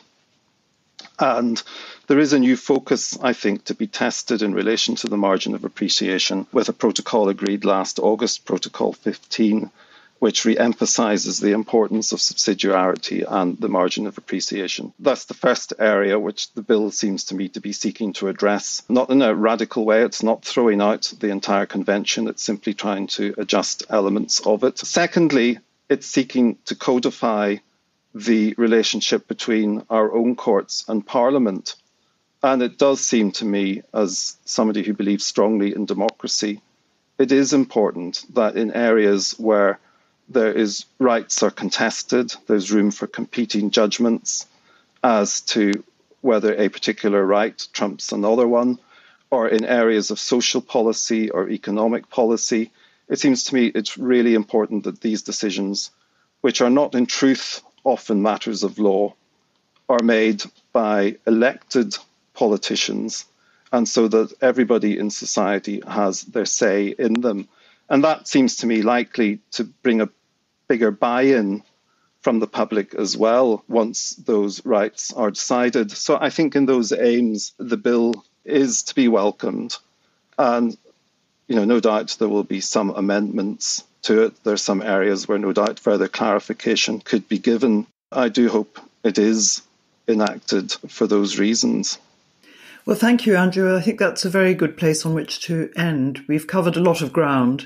And 1.20 1.62
there 2.08 2.20
is 2.20 2.34
a 2.34 2.40
new 2.40 2.58
focus, 2.58 3.18
I 3.22 3.34
think, 3.34 3.66
to 3.66 3.74
be 3.74 3.88
tested 3.88 4.42
in 4.42 4.54
relation 4.54 4.96
to 4.96 5.08
the 5.08 5.18
margin 5.18 5.56
of 5.56 5.64
appreciation 5.64 6.48
with 6.52 6.70
a 6.70 6.74
protocol 6.74 7.30
agreed 7.30 7.66
last 7.66 8.00
August, 8.00 8.46
Protocol 8.46 8.94
15, 8.94 9.72
which 10.20 10.46
re 10.46 10.58
emphasizes 10.58 11.40
the 11.40 11.52
importance 11.52 12.12
of 12.12 12.20
subsidiarity 12.20 13.26
and 13.28 13.58
the 13.60 13.70
margin 13.70 14.08
of 14.08 14.18
appreciation. 14.18 14.94
That's 15.00 15.26
the 15.26 15.34
first 15.34 15.74
area 15.78 16.18
which 16.18 16.52
the 16.54 16.62
bill 16.62 16.92
seems 16.92 17.26
to 17.26 17.36
me 17.36 17.50
to 17.50 17.60
be 17.60 17.74
seeking 17.74 18.14
to 18.14 18.30
address, 18.30 18.82
not 18.90 19.10
in 19.10 19.22
a 19.22 19.36
radical 19.36 19.86
way. 19.86 20.04
It's 20.04 20.24
not 20.24 20.46
throwing 20.46 20.82
out 20.82 21.14
the 21.20 21.30
entire 21.30 21.66
convention, 21.66 22.28
it's 22.28 22.44
simply 22.44 22.74
trying 22.74 23.08
to 23.08 23.36
adjust 23.38 23.84
elements 23.90 24.40
of 24.46 24.64
it. 24.64 24.78
Secondly, 24.78 25.60
it's 25.90 26.08
seeking 26.08 26.58
to 26.66 26.76
codify 26.76 27.58
the 28.14 28.56
relationship 28.58 29.28
between 29.28 29.84
our 29.90 30.14
own 30.14 30.36
courts 30.36 30.86
and 30.88 31.06
Parliament. 31.06 31.76
And 32.42 32.62
it 32.62 32.78
does 32.78 33.02
seem 33.02 33.32
to 33.34 33.46
me, 33.46 33.82
as 33.94 34.38
somebody 34.46 34.84
who 34.84 34.94
believes 34.94 35.26
strongly 35.26 35.76
in 35.76 35.86
democracy, 35.86 36.62
it 37.18 37.32
is 37.32 37.54
important 37.54 38.24
that 38.34 38.56
in 38.56 38.72
areas 38.72 39.36
where 39.38 39.80
there 40.30 40.52
is 40.52 40.86
rights 41.00 41.44
are 41.44 41.52
contested, 41.52 42.34
there's 42.48 42.72
room 42.72 42.92
for 42.92 43.08
competing 43.08 43.70
judgments 43.70 44.48
as 45.04 45.42
to 45.42 45.84
whether 46.22 46.56
a 46.56 46.70
particular 46.70 47.24
right 47.24 47.68
trumps 47.74 48.12
another 48.12 48.48
one, 48.48 48.80
or 49.30 49.48
in 49.48 49.66
areas 49.66 50.12
of 50.12 50.20
social 50.20 50.62
policy 50.62 51.30
or 51.30 51.50
economic 51.50 52.10
policy. 52.10 52.72
It 53.08 53.20
seems 53.20 53.44
to 53.44 53.56
me 53.56 53.68
it's 53.68 53.98
really 53.98 54.34
important 54.34 54.86
that 54.86 55.02
these 55.02 55.22
decisions, 55.22 55.92
which 56.42 56.62
are 56.62 56.70
not 56.70 56.96
in 56.96 57.06
truth 57.06 57.62
often 57.84 58.22
matters 58.22 58.64
of 58.64 58.80
law, 58.80 59.14
are 59.88 60.04
made 60.04 60.44
by 60.74 61.18
elected 61.28 61.96
politicians, 62.34 63.26
and 63.72 63.88
so 63.88 64.08
that 64.08 64.34
everybody 64.42 64.98
in 64.98 65.10
society 65.12 65.82
has 65.88 66.24
their 66.24 66.46
say 66.46 66.96
in 66.98 67.22
them. 67.22 67.48
And 67.90 68.04
that 68.04 68.28
seems 68.28 68.58
to 68.58 68.68
me 68.68 68.82
likely 68.82 69.40
to 69.52 69.64
bring 69.64 70.02
a 70.02 70.10
bigger 70.68 70.92
buy 70.92 71.24
in 71.24 71.64
from 72.22 72.40
the 72.40 72.48
public 72.48 72.96
as 72.96 73.16
well 73.16 73.64
once 73.68 74.16
those 74.16 74.66
rights 74.66 75.14
are 75.14 75.30
decided. 75.30 75.92
So 75.92 76.18
I 76.20 76.32
think 76.32 76.56
in 76.56 76.66
those 76.66 76.92
aims, 76.92 77.54
the 77.60 77.78
bill 77.78 78.26
is 78.44 78.84
to 78.84 78.96
be 78.96 79.08
welcomed. 79.08 79.78
And, 80.38 80.76
you 81.48 81.56
know, 81.56 81.66
no 81.66 81.80
doubt 81.80 82.16
there 82.18 82.28
will 82.28 82.44
be 82.44 82.62
some 82.62 82.90
amendments 82.90 83.84
to 84.04 84.24
it. 84.24 84.44
There 84.44 84.54
are 84.54 84.58
some 84.58 84.82
areas 84.82 85.28
where 85.28 85.38
no 85.38 85.54
doubt 85.54 85.80
further 85.80 86.08
clarification 86.08 87.00
could 87.00 87.30
be 87.30 87.38
given. 87.38 87.86
I 88.12 88.30
do 88.30 88.50
hope 88.50 88.80
it 89.04 89.20
is 89.20 89.62
enacted 90.08 90.72
for 90.72 91.06
those 91.06 91.38
reasons. 91.38 92.00
Well, 92.86 92.96
thank 92.96 93.26
you, 93.26 93.36
Andrew. 93.36 93.76
I 93.76 93.82
think 93.82 93.98
that's 93.98 94.26
a 94.26 94.30
very 94.30 94.54
good 94.54 94.78
place 94.78 95.08
on 95.08 95.16
which 95.16 95.42
to 95.48 95.72
end. 95.76 96.22
We've 96.28 96.46
covered 96.46 96.76
a 96.76 96.82
lot 96.82 97.02
of 97.02 97.12
ground. 97.12 97.66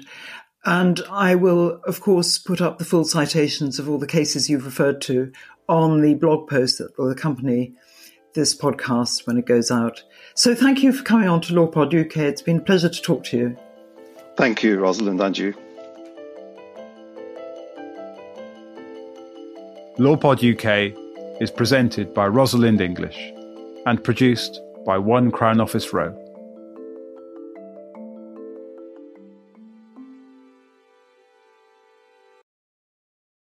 And 0.63 1.01
I 1.11 1.35
will, 1.35 1.81
of 1.85 1.99
course, 1.99 2.37
put 2.37 2.61
up 2.61 2.77
the 2.77 2.85
full 2.85 3.03
citations 3.03 3.79
of 3.79 3.89
all 3.89 3.97
the 3.97 4.07
cases 4.07 4.49
you've 4.49 4.65
referred 4.65 5.01
to 5.03 5.33
on 5.67 5.99
the 5.99 6.13
blog 6.13 6.49
post 6.49 6.77
that 6.77 6.97
will 6.97 7.11
accompany 7.11 7.73
this 8.33 8.55
podcast 8.55 9.27
when 9.27 9.37
it 9.37 9.45
goes 9.45 9.69
out. 9.71 10.03
So 10.35 10.55
thank 10.55 10.83
you 10.83 10.93
for 10.93 11.03
coming 11.03 11.27
on 11.27 11.41
to 11.41 11.53
LawPod 11.53 11.87
UK. 11.87 12.17
It's 12.17 12.41
been 12.41 12.57
a 12.57 12.61
pleasure 12.61 12.89
to 12.89 13.01
talk 13.01 13.25
to 13.25 13.37
you. 13.37 13.57
Thank 14.37 14.63
you, 14.63 14.79
Rosalind, 14.79 15.19
and 15.19 15.37
you. 15.37 15.53
LawPod 19.97 20.39
UK 20.39 21.41
is 21.41 21.51
presented 21.51 22.13
by 22.13 22.27
Rosalind 22.27 22.79
English 22.79 23.33
and 23.85 24.01
produced 24.01 24.61
by 24.89 24.97
One 24.97 25.29
Crown 25.29 25.61
Office 25.61 25.93
Row. 25.93 26.15